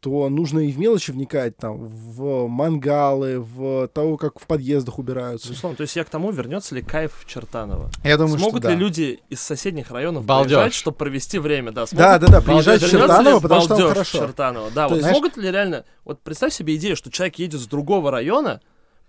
то 0.00 0.28
нужно 0.28 0.58
и 0.60 0.70
в 0.70 0.78
мелочи 0.78 1.12
вникать, 1.12 1.56
там, 1.56 1.78
в 1.86 2.46
мангалы, 2.46 3.40
в 3.40 3.88
того, 3.88 4.18
как 4.18 4.38
в 4.38 4.46
подъездах 4.46 4.98
убираются. 4.98 5.48
Безусловно. 5.48 5.76
То 5.78 5.82
есть 5.82 5.96
я 5.96 6.04
к 6.04 6.10
тому, 6.10 6.30
вернется 6.30 6.74
ли 6.74 6.82
кайф 6.82 7.14
в 7.24 7.26
Чертаново. 7.26 7.90
Я 8.04 8.18
думаю, 8.18 8.38
Смогут 8.38 8.62
что 8.62 8.68
ли 8.68 8.74
да. 8.74 8.80
люди 8.80 9.20
из 9.30 9.40
соседних 9.40 9.90
районов 9.90 10.26
Балдеж. 10.26 10.52
приезжать, 10.52 10.74
чтобы 10.74 10.98
провести 10.98 11.38
время? 11.38 11.72
Да, 11.72 11.86
смогут 11.86 12.06
Да, 12.06 12.18
да, 12.18 12.26
да, 12.26 12.40
приезжать 12.42 12.82
в 12.82 12.90
Чертаново, 12.90 13.40
потому 13.40 13.60
что 13.62 13.76
там 13.76 13.88
хорошо. 13.88 14.18
Чертаново? 14.18 14.70
Да, 14.74 14.88
То 14.88 14.94
вот 14.94 14.96
есть, 15.02 15.08
смогут 15.08 15.36
ли 15.38 15.50
реально... 15.50 15.84
Вот 16.04 16.20
представь 16.20 16.52
себе 16.52 16.76
идею, 16.76 16.96
что 16.96 17.10
человек 17.10 17.36
едет 17.36 17.58
с 17.60 17.66
другого 17.66 18.10
района 18.10 18.60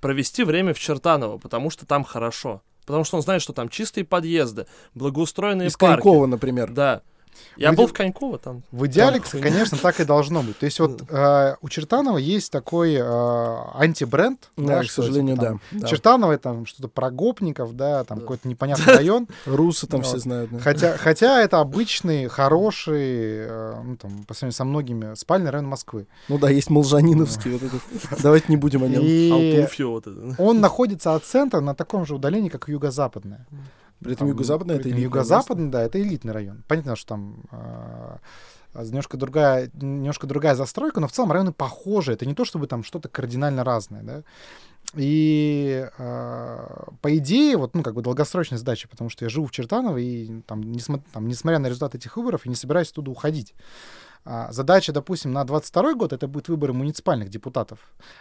провести 0.06 0.44
время 0.44 0.76
в 0.76 0.78
Чертаново, 0.78 1.40
потому 1.40 1.72
что 1.72 1.88
там 1.88 2.04
хорошо. 2.04 2.62
Потому 2.86 3.04
что 3.06 3.16
он 3.18 3.24
знает, 3.24 3.42
что 3.42 3.54
там 3.54 3.70
чистые 3.70 4.06
подъезды, 4.06 4.68
благоустроенные 4.94 5.70
Из 5.70 5.76
парки. 5.76 6.04
Конькова, 6.04 6.28
например. 6.28 6.70
Да. 6.72 7.02
Я 7.58 7.72
был 7.74 7.88
в 7.88 7.94
Коньково 7.94 8.38
там. 8.38 8.64
В 8.72 8.86
идеале, 8.88 9.20
Там 9.20 9.42
конечно, 9.42 9.78
так 9.78 10.00
и 10.00 10.06
должно 10.06 10.42
быть. 10.42 10.58
То 10.60 10.66
есть 10.66 10.80
вот 10.80 11.04
э, 11.10 11.56
у 11.62 11.70
Чертанова 11.70 12.18
есть 12.18 12.52
такой 12.52 12.96
э, 12.96 13.56
антибренд. 13.76 14.50
Да, 14.58 14.82
к 14.84 14.92
сожалению, 14.92 15.36
типа, 15.36 15.46
там, 15.46 15.62
да. 15.72 15.80
да. 15.82 15.88
Чертаново 15.88 16.32
это 16.34 16.44
там 16.44 16.66
что-то 16.66 16.88
про 16.88 17.12
гопников, 17.12 17.76
да, 17.76 18.04
там 18.04 18.18
Да. 18.18 18.22
какой-то 18.22 18.48
непонятный 18.48 18.94
район. 18.96 19.28
Русы 19.46 19.88
там 19.88 20.02
Вот. 20.02 20.08
все 20.08 20.20
знают. 20.20 20.52
да. 20.52 20.60
Хотя, 20.60 20.98
хотя 20.98 21.42
это 21.42 21.60
обычный, 21.60 22.28
хороший, 22.28 23.46
э, 23.48 23.82
ну, 23.84 23.96
там, 23.98 24.24
по 24.26 24.34
сравнению 24.34 24.56
со 24.56 24.66
многими, 24.66 25.16
спальный 25.16 25.52
район 25.52 25.68
Москвы. 25.68 26.08
Ну 26.30 26.38
да, 26.38 26.50
есть 26.50 26.70
Молжаниновский. 26.70 27.52
вот 27.52 27.64
этот. 27.64 27.82
Давайте 28.22 28.46
не 28.50 28.58
будем 28.58 28.84
о 28.84 28.88
нем. 28.88 29.02
И 29.04 29.66
вот 29.84 30.08
это. 30.08 30.36
он 30.42 30.62
находится 30.62 31.16
от 31.16 31.24
центра 31.26 31.60
на 31.62 31.76
таком 31.76 32.06
же 32.06 32.16
удалении, 32.16 32.50
как 32.50 32.68
юго-западное. 32.70 33.46
При 34.00 34.14
этом 34.14 34.28
юго-западный 34.28 34.76
это 34.76 34.90
Юго-западный, 34.90 35.70
да, 35.70 35.84
это 35.84 36.02
элитный 36.02 36.34
район. 36.34 36.64
Понятно, 36.68 36.96
что 36.96 37.08
там 37.10 37.44
э, 37.52 38.18
немножко 38.84 39.18
другая, 39.18 39.72
немножко 39.74 40.28
другая 40.28 40.56
застройка, 40.56 41.00
но 41.00 41.08
в 41.08 41.12
целом 41.12 41.32
районы 41.32 41.54
похожи. 41.54 42.12
Это 42.14 42.26
не 42.26 42.36
то, 42.36 42.46
чтобы 42.46 42.68
там 42.68 42.84
что-то 42.84 43.10
кардинально 43.10 43.64
разное, 43.64 44.04
да. 44.04 44.24
И 44.94 45.88
э, 45.98 46.86
по 47.02 47.18
идее, 47.18 47.58
вот, 47.58 47.74
ну, 47.74 47.84
как 47.84 47.96
бы 47.96 48.02
долгосрочная 48.02 48.60
задача, 48.60 48.88
потому 48.88 49.10
что 49.10 49.26
я 49.26 49.30
живу 49.30 49.48
в 49.48 49.52
Чертаново, 49.52 49.98
и 49.98 50.42
там, 50.42 50.62
несмо- 50.62 51.02
там, 51.12 51.28
несмотря 51.28 51.60
на 51.60 51.68
результат 51.68 51.96
этих 51.96 52.18
выборов, 52.18 52.46
я 52.46 52.50
не 52.50 52.56
собираюсь 52.56 52.92
оттуда 52.92 53.12
уходить. 53.12 53.54
А, 54.28 54.52
задача, 54.52 54.92
допустим, 54.92 55.32
на 55.34 55.44
22 55.44 55.94
год 55.94 56.12
это 56.12 56.28
будут 56.28 56.50
выборы 56.50 56.74
муниципальных 56.74 57.30
депутатов. 57.30 57.78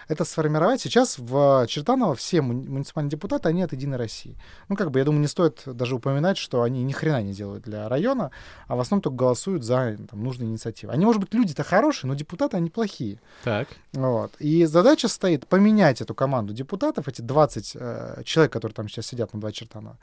Это 0.06 0.24
сформировать. 0.24 0.82
Сейчас 0.82 1.18
в 1.18 1.66
Чертаново 1.66 2.14
все 2.14 2.42
муни- 2.42 2.68
муниципальные 2.68 3.10
депутаты, 3.10 3.48
они 3.48 3.62
от 3.62 3.72
Единой 3.72 3.96
России. 3.96 4.36
Ну, 4.68 4.76
как 4.76 4.90
бы, 4.90 4.98
я 4.98 5.06
думаю, 5.06 5.22
не 5.22 5.28
стоит 5.28 5.62
даже 5.64 5.94
упоминать, 5.94 6.36
что 6.36 6.62
они 6.62 6.84
ни 6.84 6.92
хрена 6.92 7.22
не 7.22 7.32
делают 7.32 7.64
для 7.64 7.88
района, 7.88 8.30
а 8.68 8.76
в 8.76 8.80
основном 8.80 9.00
только 9.00 9.16
голосуют 9.16 9.64
за 9.64 9.96
там, 10.10 10.22
нужные 10.22 10.50
инициативы. 10.50 10.92
Они, 10.92 11.06
может 11.06 11.22
быть, 11.22 11.32
люди-то 11.32 11.64
хорошие, 11.64 12.08
но 12.08 12.14
депутаты, 12.14 12.58
они 12.58 12.68
плохие. 12.68 13.18
Так. 13.42 13.68
Вот. 13.94 14.34
И 14.40 14.66
задача 14.66 15.08
стоит 15.08 15.46
поменять 15.46 16.02
эту 16.02 16.14
команду 16.14 16.52
депутатов, 16.52 17.08
эти 17.08 17.22
20 17.22 17.76
э, 17.76 18.22
человек, 18.24 18.52
которые 18.52 18.74
там 18.74 18.88
сейчас 18.88 19.06
сидят 19.06 19.32
на 19.32 19.40
два 19.40 19.52
Чертанова, 19.52 19.96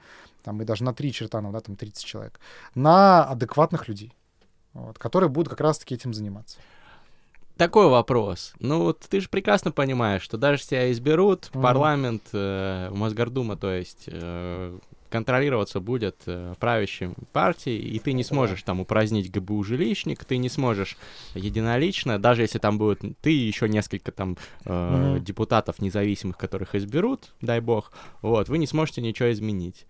там 0.43 0.59
и 0.63 0.65
даже 0.65 0.83
на 0.83 0.95
три 0.95 1.13
Чертанова, 1.13 1.53
да, 1.53 1.59
там 1.59 1.75
30 1.75 2.03
человек, 2.03 2.39
на 2.73 3.23
адекватных 3.23 3.87
людей, 3.87 4.15
вот, 4.73 4.97
которые 4.97 5.29
будут 5.29 5.49
как 5.49 5.61
раз-таки 5.61 5.95
этим 5.95 6.13
заниматься. 6.13 6.57
Такой 7.57 7.87
вопрос. 7.89 8.53
Ну, 8.59 8.83
вот 8.83 9.01
ты 9.07 9.19
же 9.19 9.29
прекрасно 9.29 9.71
понимаешь, 9.71 10.23
что 10.23 10.37
даже 10.37 10.63
тебя 10.65 10.91
изберут, 10.91 11.51
Мгм. 11.53 11.61
парламент, 11.61 12.23
э, 12.33 12.89
Мосгордума, 12.91 13.55
то 13.55 13.71
есть 13.71 14.05
э, 14.07 14.79
контролироваться 15.11 15.79
будет 15.79 16.15
э, 16.25 16.55
правящей 16.59 17.09
партией, 17.33 17.77
и 17.79 17.99
ты 17.99 18.13
не 18.13 18.23
сможешь 18.23 18.63
там 18.63 18.79
упразднить 18.79 19.29
ГБУ 19.29 19.63
жилищник, 19.63 20.25
ты 20.25 20.37
не 20.37 20.49
сможешь 20.49 20.97
единолично, 21.35 22.17
даже 22.17 22.41
если 22.41 22.57
там 22.57 22.79
будет 22.79 23.01
ты 23.21 23.31
и 23.31 23.47
еще 23.47 23.69
несколько 23.69 24.11
там 24.11 24.37
э, 24.65 25.13
Мгм. 25.17 25.23
депутатов 25.23 25.79
независимых, 25.79 26.37
которых 26.37 26.73
изберут, 26.73 27.33
дай 27.41 27.59
бог, 27.59 27.91
вот, 28.23 28.49
вы 28.49 28.57
не 28.57 28.65
сможете 28.65 29.01
ничего 29.01 29.31
изменить. 29.33 29.85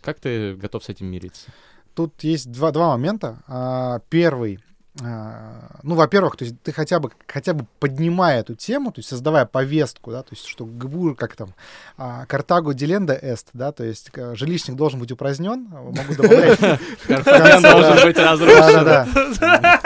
Как 0.00 0.18
ты 0.18 0.54
готов 0.54 0.82
с 0.82 0.88
этим 0.88 1.06
мириться? 1.06 1.50
Тут 1.96 2.22
есть 2.22 2.52
два, 2.52 2.72
два 2.72 2.90
момента. 2.90 3.38
А, 3.48 4.00
Первый, 4.10 4.60
а, 5.02 5.78
ну, 5.82 5.94
во-первых, 5.94 6.36
то 6.36 6.44
есть 6.44 6.60
ты 6.62 6.72
хотя 6.72 7.00
бы, 7.00 7.10
хотя 7.26 7.54
бы 7.54 7.66
поднимая 7.80 8.40
эту 8.40 8.54
тему, 8.54 8.92
то 8.92 8.98
есть 8.98 9.08
создавая 9.08 9.46
повестку, 9.46 10.10
да, 10.10 10.22
то 10.22 10.28
есть 10.32 10.46
что 10.46 10.66
ГБУ, 10.66 11.14
как 11.14 11.36
там, 11.36 11.54
а, 11.96 12.26
Картаго 12.26 12.74
Деленда 12.74 13.18
эст, 13.20 13.48
да, 13.54 13.72
то 13.72 13.82
есть 13.82 14.10
э, 14.14 14.34
жилищник 14.34 14.76
должен 14.76 15.00
быть 15.00 15.10
упразднен, 15.10 15.68
а, 15.72 15.82
могу 15.82 16.14
добавлять. 16.14 16.58
Карфаген 17.06 17.62
должен 17.62 18.06
быть 18.06 18.18
разрушен. 18.18 18.84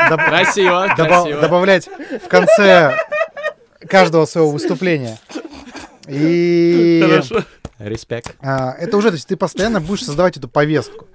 Красиво, 0.08 0.92
красиво. 0.96 1.40
Добавлять 1.40 1.88
в 2.24 2.28
конце 2.28 2.96
каждого 3.88 4.26
своего 4.26 4.50
выступления. 4.50 5.16
И 6.08 7.04
Хорошо. 7.08 7.44
Респект. 7.78 8.36
это 8.42 8.96
уже, 8.96 9.08
то 9.08 9.14
есть 9.14 9.26
ты 9.26 9.36
постоянно 9.36 9.80
будешь 9.80 10.04
создавать 10.04 10.36
эту 10.36 10.48
повестку. 10.48 11.06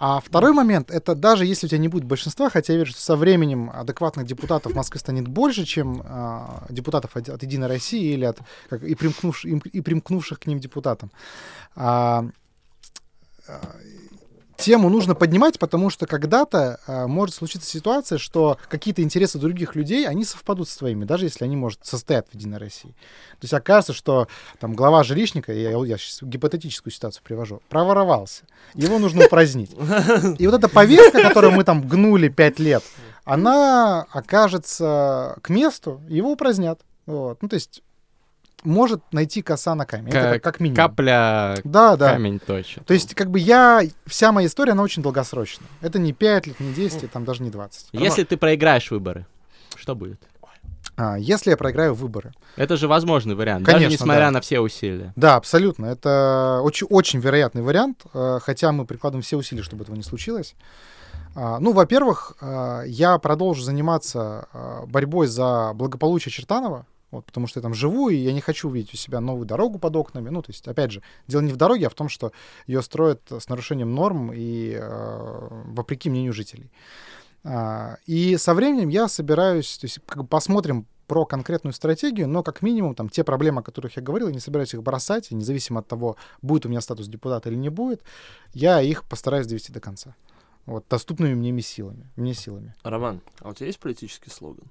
А 0.00 0.20
второй 0.20 0.52
момент, 0.52 0.90
это 0.92 1.16
даже 1.16 1.44
если 1.44 1.66
у 1.66 1.68
тебя 1.68 1.78
не 1.78 1.88
будет 1.88 2.04
большинства, 2.04 2.50
хотя 2.50 2.72
я 2.72 2.78
верю, 2.78 2.90
что 2.90 3.00
со 3.00 3.16
временем 3.16 3.70
адекватных 3.74 4.26
депутатов 4.26 4.72
в 4.72 4.76
Москве 4.76 5.00
станет 5.00 5.26
больше, 5.26 5.64
чем 5.64 6.02
а, 6.04 6.66
депутатов 6.70 7.16
от, 7.16 7.28
от 7.28 7.42
Единой 7.42 7.66
России 7.66 8.12
или 8.14 8.24
от 8.24 8.38
как, 8.70 8.84
и, 8.84 8.94
примкнувш- 8.94 9.44
им- 9.44 9.62
и 9.72 9.80
примкнувших 9.80 10.38
к 10.38 10.46
ним 10.46 10.60
депутатам. 10.60 11.10
А, 11.74 12.26
а, 13.48 13.60
тему 14.58 14.90
нужно 14.90 15.14
поднимать, 15.14 15.58
потому 15.58 15.88
что 15.88 16.06
когда-то 16.06 16.80
а, 16.86 17.06
может 17.06 17.34
случиться 17.34 17.68
ситуация, 17.68 18.18
что 18.18 18.58
какие-то 18.68 19.02
интересы 19.02 19.38
других 19.38 19.74
людей, 19.74 20.06
они 20.06 20.24
совпадут 20.24 20.68
с 20.68 20.76
твоими, 20.76 21.04
даже 21.04 21.26
если 21.26 21.44
они, 21.44 21.56
может, 21.56 21.86
состоят 21.86 22.28
в 22.28 22.34
Единой 22.34 22.58
России. 22.58 22.90
То 23.32 23.44
есть 23.44 23.54
окажется, 23.54 23.92
что 23.92 24.28
там 24.58 24.74
глава 24.74 25.04
жилищника, 25.04 25.52
я, 25.52 25.70
я 25.70 25.96
сейчас 25.96 26.18
гипотетическую 26.22 26.92
ситуацию 26.92 27.22
привожу, 27.24 27.62
проворовался. 27.68 28.44
Его 28.74 28.98
нужно 28.98 29.26
упразднить. 29.26 29.70
И 30.38 30.46
вот 30.46 30.54
эта 30.54 30.68
повестка, 30.68 31.22
которую 31.22 31.52
мы 31.52 31.64
там 31.64 31.86
гнули 31.86 32.28
пять 32.28 32.58
лет, 32.58 32.82
она 33.24 34.06
окажется 34.10 35.36
к 35.42 35.50
месту, 35.50 36.00
его 36.08 36.32
упразднят. 36.32 36.80
Вот. 37.06 37.42
Ну, 37.42 37.48
то 37.48 37.54
есть 37.54 37.82
может 38.64 39.02
найти 39.12 39.42
коса 39.42 39.74
на 39.74 39.86
камень. 39.86 40.08
Это 40.08 40.34
как, 40.34 40.42
как 40.42 40.60
минимум. 40.60 40.76
Капля 40.76 41.56
Да, 41.64 41.96
да. 41.96 42.12
камень 42.12 42.38
точит. 42.38 42.84
То 42.86 42.94
есть, 42.94 43.14
как 43.14 43.30
бы 43.30 43.38
я... 43.38 43.82
Вся 44.06 44.32
моя 44.32 44.46
история, 44.46 44.72
она 44.72 44.82
очень 44.82 45.02
долгосрочная. 45.02 45.68
Это 45.80 45.98
не 45.98 46.12
5 46.12 46.46
лет, 46.46 46.60
не 46.60 46.72
10, 46.72 47.02
лет, 47.02 47.12
там 47.12 47.24
даже 47.24 47.42
не 47.42 47.50
20. 47.50 47.88
Если 47.92 48.24
ты 48.24 48.36
проиграешь 48.36 48.90
выборы, 48.90 49.26
что 49.76 49.94
будет? 49.94 50.20
А, 50.96 51.16
если 51.16 51.50
я 51.50 51.56
проиграю 51.56 51.94
выборы. 51.94 52.32
Это 52.56 52.76
же 52.76 52.88
возможный 52.88 53.36
вариант, 53.36 53.64
даже 53.64 53.78
Конечно, 53.78 53.92
несмотря 53.92 54.26
да. 54.26 54.30
на 54.32 54.40
все 54.40 54.58
усилия. 54.58 55.12
Да, 55.14 55.36
абсолютно. 55.36 55.86
Это 55.86 56.60
очень, 56.64 56.88
очень 56.88 57.20
вероятный 57.20 57.62
вариант, 57.62 58.02
э, 58.14 58.40
хотя 58.42 58.72
мы 58.72 58.84
прикладываем 58.84 59.22
все 59.22 59.36
усилия, 59.36 59.62
чтобы 59.62 59.84
этого 59.84 59.94
не 59.94 60.02
случилось. 60.02 60.56
А, 61.36 61.60
Ну, 61.60 61.72
во-первых, 61.72 62.34
а, 62.40 62.82
я 62.82 63.16
продолжу 63.18 63.62
заниматься 63.62 64.48
а, 64.52 64.86
борьбой 64.86 65.28
за 65.28 65.70
благополучие 65.74 66.32
Чертанова, 66.32 66.84
вот, 67.10 67.24
потому 67.24 67.46
что 67.46 67.58
я 67.58 67.62
там 67.62 67.74
живу, 67.74 68.10
и 68.10 68.16
я 68.16 68.32
не 68.32 68.40
хочу 68.40 68.68
увидеть 68.68 68.94
у 68.94 68.96
себя 68.96 69.20
новую 69.20 69.46
дорогу 69.46 69.78
под 69.78 69.96
окнами. 69.96 70.28
Ну, 70.28 70.42
то 70.42 70.50
есть, 70.50 70.66
опять 70.68 70.92
же, 70.92 71.02
дело 71.26 71.40
не 71.40 71.52
в 71.52 71.56
дороге, 71.56 71.86
а 71.86 71.90
в 71.90 71.94
том, 71.94 72.08
что 72.08 72.32
ее 72.66 72.82
строят 72.82 73.22
с 73.30 73.48
нарушением 73.48 73.94
норм 73.94 74.32
и 74.34 74.72
э, 74.78 75.48
вопреки 75.66 76.10
мнению 76.10 76.32
жителей. 76.32 76.70
А, 77.44 77.96
И 78.06 78.36
со 78.36 78.54
временем 78.54 78.88
я 78.88 79.08
собираюсь, 79.08 79.78
то 79.78 79.86
есть 79.86 80.00
как 80.06 80.22
бы 80.22 80.28
посмотрим 80.28 80.86
про 81.06 81.24
конкретную 81.24 81.72
стратегию, 81.72 82.28
но 82.28 82.42
как 82.42 82.60
минимум 82.60 82.94
там 82.94 83.08
те 83.08 83.24
проблемы, 83.24 83.60
о 83.60 83.64
которых 83.64 83.96
я 83.96 84.02
говорил, 84.02 84.28
я 84.28 84.34
не 84.34 84.40
собираюсь 84.40 84.74
их 84.74 84.82
бросать, 84.82 85.30
и 85.30 85.34
независимо 85.34 85.80
от 85.80 85.88
того, 85.88 86.16
будет 86.42 86.66
у 86.66 86.68
меня 86.68 86.82
статус 86.82 87.08
депутата 87.08 87.48
или 87.48 87.56
не 87.56 87.70
будет, 87.70 88.02
я 88.52 88.82
их 88.82 89.04
постараюсь 89.04 89.46
довести 89.46 89.72
до 89.72 89.80
конца. 89.80 90.14
Вот, 90.66 90.84
доступными 90.90 91.32
мне 91.32 91.62
силами. 91.62 92.10
Мне 92.16 92.34
силами. 92.34 92.74
Роман, 92.82 93.22
а 93.40 93.48
у 93.48 93.54
тебя 93.54 93.68
есть 93.68 93.78
политический 93.78 94.28
слоган? 94.28 94.66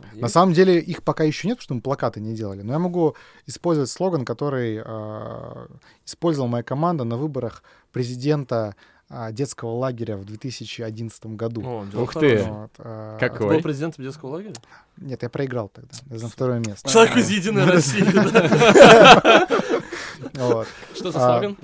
На 0.00 0.20
Есть? 0.20 0.32
самом 0.32 0.52
деле 0.52 0.78
их 0.80 1.02
пока 1.02 1.24
еще 1.24 1.48
нет, 1.48 1.58
потому 1.58 1.64
что 1.64 1.74
мы 1.74 1.80
плакаты 1.80 2.20
не 2.20 2.34
делали. 2.34 2.62
Но 2.62 2.72
я 2.72 2.78
могу 2.78 3.16
использовать 3.46 3.90
слоган, 3.90 4.24
который 4.24 4.82
э, 4.84 5.66
использовала 6.06 6.48
моя 6.48 6.62
команда 6.62 7.04
на 7.04 7.16
выборах 7.16 7.62
президента 7.92 8.76
э, 9.10 9.32
детского 9.32 9.70
лагеря 9.70 10.16
в 10.16 10.24
2011 10.24 11.26
году. 11.26 11.62
О, 11.64 11.86
Ух 12.02 12.14
ты. 12.14 12.42
Вот, 12.42 12.70
э, 12.78 13.16
Какой? 13.18 13.48
Ты 13.48 13.54
был 13.54 13.62
президентом 13.62 14.04
детского 14.04 14.30
лагеря? 14.30 14.54
Нет, 14.96 15.22
я 15.22 15.28
проиграл 15.28 15.68
тогда. 15.68 15.90
Я 16.10 16.18
занял 16.18 16.30
второе 16.30 16.58
место. 16.60 16.88
Человек 16.88 17.16
из 17.16 17.30
Единой 17.30 17.64
России. 17.64 18.04
Что 20.94 21.12
за 21.12 21.14
слоган? 21.18 21.56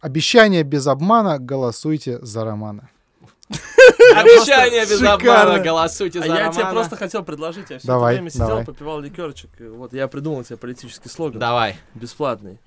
Обещание 0.00 0.62
без 0.62 0.86
обмана, 0.86 1.38
голосуйте 1.38 2.18
за 2.24 2.44
Романа. 2.44 2.88
Обещание 4.14 4.84
без 4.84 5.02
обмана, 5.02 5.58
голосуйте 5.58 6.20
А 6.20 6.22
за 6.22 6.28
я 6.28 6.48
тебе 6.48 6.62
Романа. 6.62 6.72
просто 6.72 6.96
хотел 6.96 7.24
предложить, 7.24 7.70
я 7.70 7.78
все 7.78 7.98
время 7.98 8.30
сидел, 8.30 8.64
попивал 8.64 9.00
ликерчик, 9.00 9.50
вот 9.60 9.92
я 9.92 10.08
придумал 10.08 10.44
тебе 10.44 10.56
политический 10.56 11.08
слоган, 11.08 11.38
Давай. 11.40 11.76
бесплатный. 11.94 12.58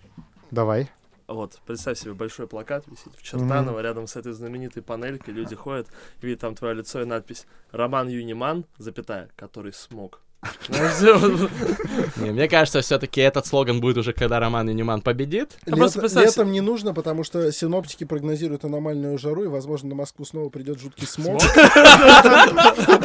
Давай. 0.51 0.89
Вот, 1.27 1.59
представь 1.67 1.99
себе, 1.99 2.13
большой 2.13 2.47
плакат 2.47 2.85
висит 2.87 3.13
в 3.15 3.21
Чертаново, 3.21 3.79
рядом 3.81 4.07
с 4.07 4.15
этой 4.15 4.33
знаменитой 4.33 4.81
панелькой, 4.81 5.33
люди 5.33 5.55
ходят, 5.55 5.87
видят 6.23 6.39
там 6.39 6.55
твое 6.55 6.73
лицо 6.73 7.01
и 7.01 7.05
надпись 7.05 7.45
«Роман 7.71 8.07
Юниман, 8.07 8.65
запятая, 8.79 9.29
который 9.35 9.71
смог». 9.71 10.21
Не, 12.17 12.31
мне 12.31 12.47
кажется, 12.47 12.79
все-таки 12.81 13.19
этот 13.19 13.45
слоган 13.45 13.81
будет 13.81 13.97
уже, 13.97 14.13
когда 14.13 14.39
Роман 14.39 14.69
Юниман 14.69 15.01
победит. 15.01 15.57
Просто 15.65 15.83
Лето- 15.85 15.99
представь 15.99 16.25
летом 16.27 16.51
не 16.51 16.61
нужно, 16.61 16.93
потому 16.93 17.23
что 17.25 17.51
синоптики 17.51 18.05
прогнозируют 18.05 18.63
аномальную 18.63 19.17
жару, 19.17 19.43
и, 19.43 19.47
возможно, 19.47 19.89
на 19.89 19.95
Москву 19.95 20.23
снова 20.25 20.47
придет 20.49 20.79
жуткий 20.79 21.07
смог. 21.07 21.41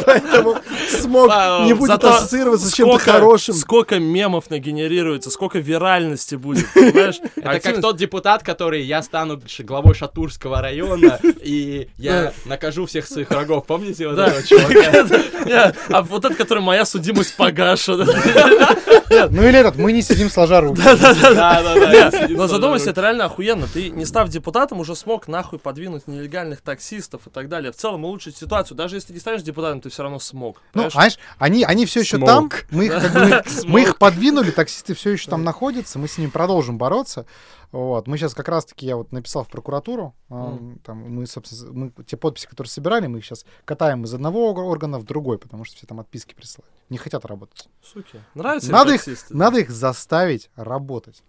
Поэтому 0.07 0.59
смог 0.89 1.29
не 1.67 1.75
будет 1.75 2.05
ассоциироваться 2.05 2.69
с 2.69 2.73
чем-то 2.73 2.99
хорошим. 2.99 3.55
Сколько 3.55 3.99
мемов 3.99 4.49
нагенерируется, 4.51 5.31
сколько 5.31 5.59
виральности 5.59 6.37
будет, 6.37 6.67
понимаешь? 6.75 7.21
Это 7.37 7.61
как 7.61 7.81
тот 7.81 7.97
депутат, 7.97 8.43
который 8.45 8.83
я 8.83 9.03
стану 9.03 9.41
главой 9.61 9.95
Шатурского 9.95 10.61
района, 10.61 11.19
и 11.43 11.89
я 11.99 12.33
накажу 12.45 12.87
всех 12.87 13.07
своих 13.07 13.31
врагов. 13.31 13.67
Помните 13.67 14.07
вот 14.07 14.17
Да. 14.17 14.29
этого 14.29 14.43
чувака? 14.47 15.73
А 15.89 16.03
вот 16.03 16.25
этот, 16.25 16.39
который 16.39 16.63
моя 16.63 16.85
судимость 16.85 17.24
погашена. 17.33 18.07
Ну 19.31 19.43
или 19.47 19.59
этот, 19.59 19.77
мы 19.77 19.93
не 19.93 20.03
сидим 20.03 20.31
сложа 20.31 20.61
руки. 20.61 20.81
Да-да-да. 20.83 22.27
Но 22.31 22.47
задумайся, 22.47 22.91
это 22.91 23.01
реально 23.03 23.27
охуенно. 23.27 23.67
Ты, 23.73 23.91
не 23.91 24.05
став 24.05 24.29
депутатом, 24.29 24.81
уже 24.81 24.95
смог 24.97 25.29
нахуй 25.29 25.59
подвинуть 25.59 26.07
нелегальных 26.07 26.61
таксистов 26.61 27.27
и 27.27 27.31
так 27.31 27.49
далее. 27.49 27.73
В 27.73 27.77
целом 27.77 28.05
улучшить 28.05 28.37
ситуацию. 28.37 28.77
Даже 28.77 28.97
если 28.97 29.09
ты 29.09 29.13
не 29.15 29.21
станешь 29.21 29.43
депутатом, 29.43 29.81
ты 29.81 29.91
все 29.91 30.03
равно 30.03 30.19
смог. 30.19 30.61
Ну, 30.75 30.91
знаешь, 30.91 31.19
они, 31.39 31.65
они 31.65 31.87
все 31.87 32.01
еще 32.01 32.19
там, 32.19 32.51
мы 32.71 32.87
их, 32.87 33.65
мы- 33.65 33.83
их 33.83 33.99
подвинули, 33.99 34.51
таксисты 34.51 34.95
все 34.95 35.11
еще 35.11 35.31
там 35.31 35.45
находятся, 35.45 35.99
мы 35.99 36.09
с 36.09 36.19
ними 36.19 36.31
продолжим 36.31 36.79
бороться. 36.79 37.27
Вот. 37.75 38.07
Мы 38.07 38.17
сейчас 38.19 38.35
как 38.35 38.49
раз-таки, 38.49 38.87
я 38.87 38.97
вот 38.97 39.11
написал 39.11 39.43
в 39.43 39.49
прокуратуру, 39.49 40.15
а, 40.31 40.57
там, 40.85 40.99
мы, 40.99 41.27
собственно, 41.27 41.73
мы, 41.73 42.05
те 42.05 42.17
подписи, 42.17 42.47
которые 42.47 42.71
собирали, 42.71 43.09
мы 43.09 43.19
их 43.19 43.25
сейчас 43.25 43.45
катаем 43.65 44.05
из 44.05 44.15
одного 44.15 44.53
ор- 44.53 44.61
органа 44.61 45.01
в 45.01 45.05
другой, 45.05 45.39
потому 45.39 45.65
что 45.65 45.77
все 45.77 45.85
там 45.87 45.99
отписки 45.99 46.35
присылают. 46.35 46.71
Не 46.89 46.99
хотят 46.99 47.25
работать. 47.25 47.69
Суки. 47.83 48.21
Нравится 48.35 48.71
Надо 48.71 48.93
их, 48.95 49.05
таксисты? 49.05 49.37
надо 49.37 49.59
их 49.59 49.71
заставить 49.71 50.51
работать. 50.55 51.25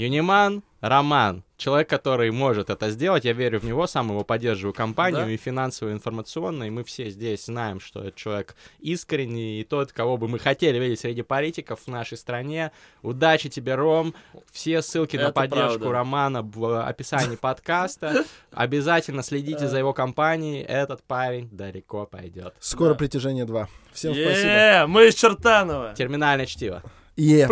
Юниман 0.00 0.62
Роман. 0.80 1.44
Человек, 1.58 1.90
который 1.90 2.30
может 2.30 2.70
это 2.70 2.88
сделать, 2.88 3.26
я 3.26 3.34
верю 3.34 3.60
в 3.60 3.64
него, 3.64 3.86
сам 3.86 4.08
его 4.08 4.24
поддерживаю 4.24 4.72
компанию 4.72 5.26
Да. 5.26 5.30
и 5.30 5.36
финансово, 5.36 5.90
и 5.90 5.92
информационно, 5.92 6.64
и 6.64 6.70
мы 6.70 6.84
все 6.84 7.10
здесь 7.10 7.44
знаем, 7.44 7.80
что 7.80 8.00
это 8.02 8.18
человек 8.18 8.56
искренний 8.78 9.60
и 9.60 9.64
тот, 9.64 9.92
кого 9.92 10.16
бы 10.16 10.26
мы 10.26 10.38
хотели 10.38 10.78
видеть 10.78 11.00
среди 11.00 11.20
политиков 11.20 11.80
в 11.84 11.88
нашей 11.88 12.16
стране. 12.16 12.72
Удачи 13.02 13.50
тебе, 13.50 13.74
Ром. 13.74 14.14
Все 14.50 14.80
ссылки 14.80 15.18
на 15.18 15.24
Это 15.24 15.32
поддержку 15.32 15.80
правда. 15.80 15.92
Романа 15.92 16.42
в 16.42 16.82
описании 16.82 17.36
подкаста. 17.40 18.24
Обязательно 18.52 19.22
следите 19.22 19.68
за 19.68 19.76
его 19.76 19.92
компанией. 19.92 20.62
Этот 20.62 21.02
парень 21.02 21.50
далеко 21.52 22.06
пойдет. 22.06 22.54
Скоро 22.58 22.90
Да. 22.90 22.94
притяжение 22.94 23.44
2. 23.44 23.68
Всем 23.92 24.14
спасибо. 24.14 24.86
Мы 24.88 25.08
из 25.08 25.14
Чертанова. 25.14 25.92
Терминальное 25.94 26.46
чтиво. 26.46 26.82
Е. 27.18 27.46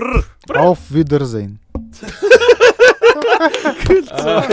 Auf 0.48 0.78
Wiedersehen. 0.90 1.58
А, 4.10 4.44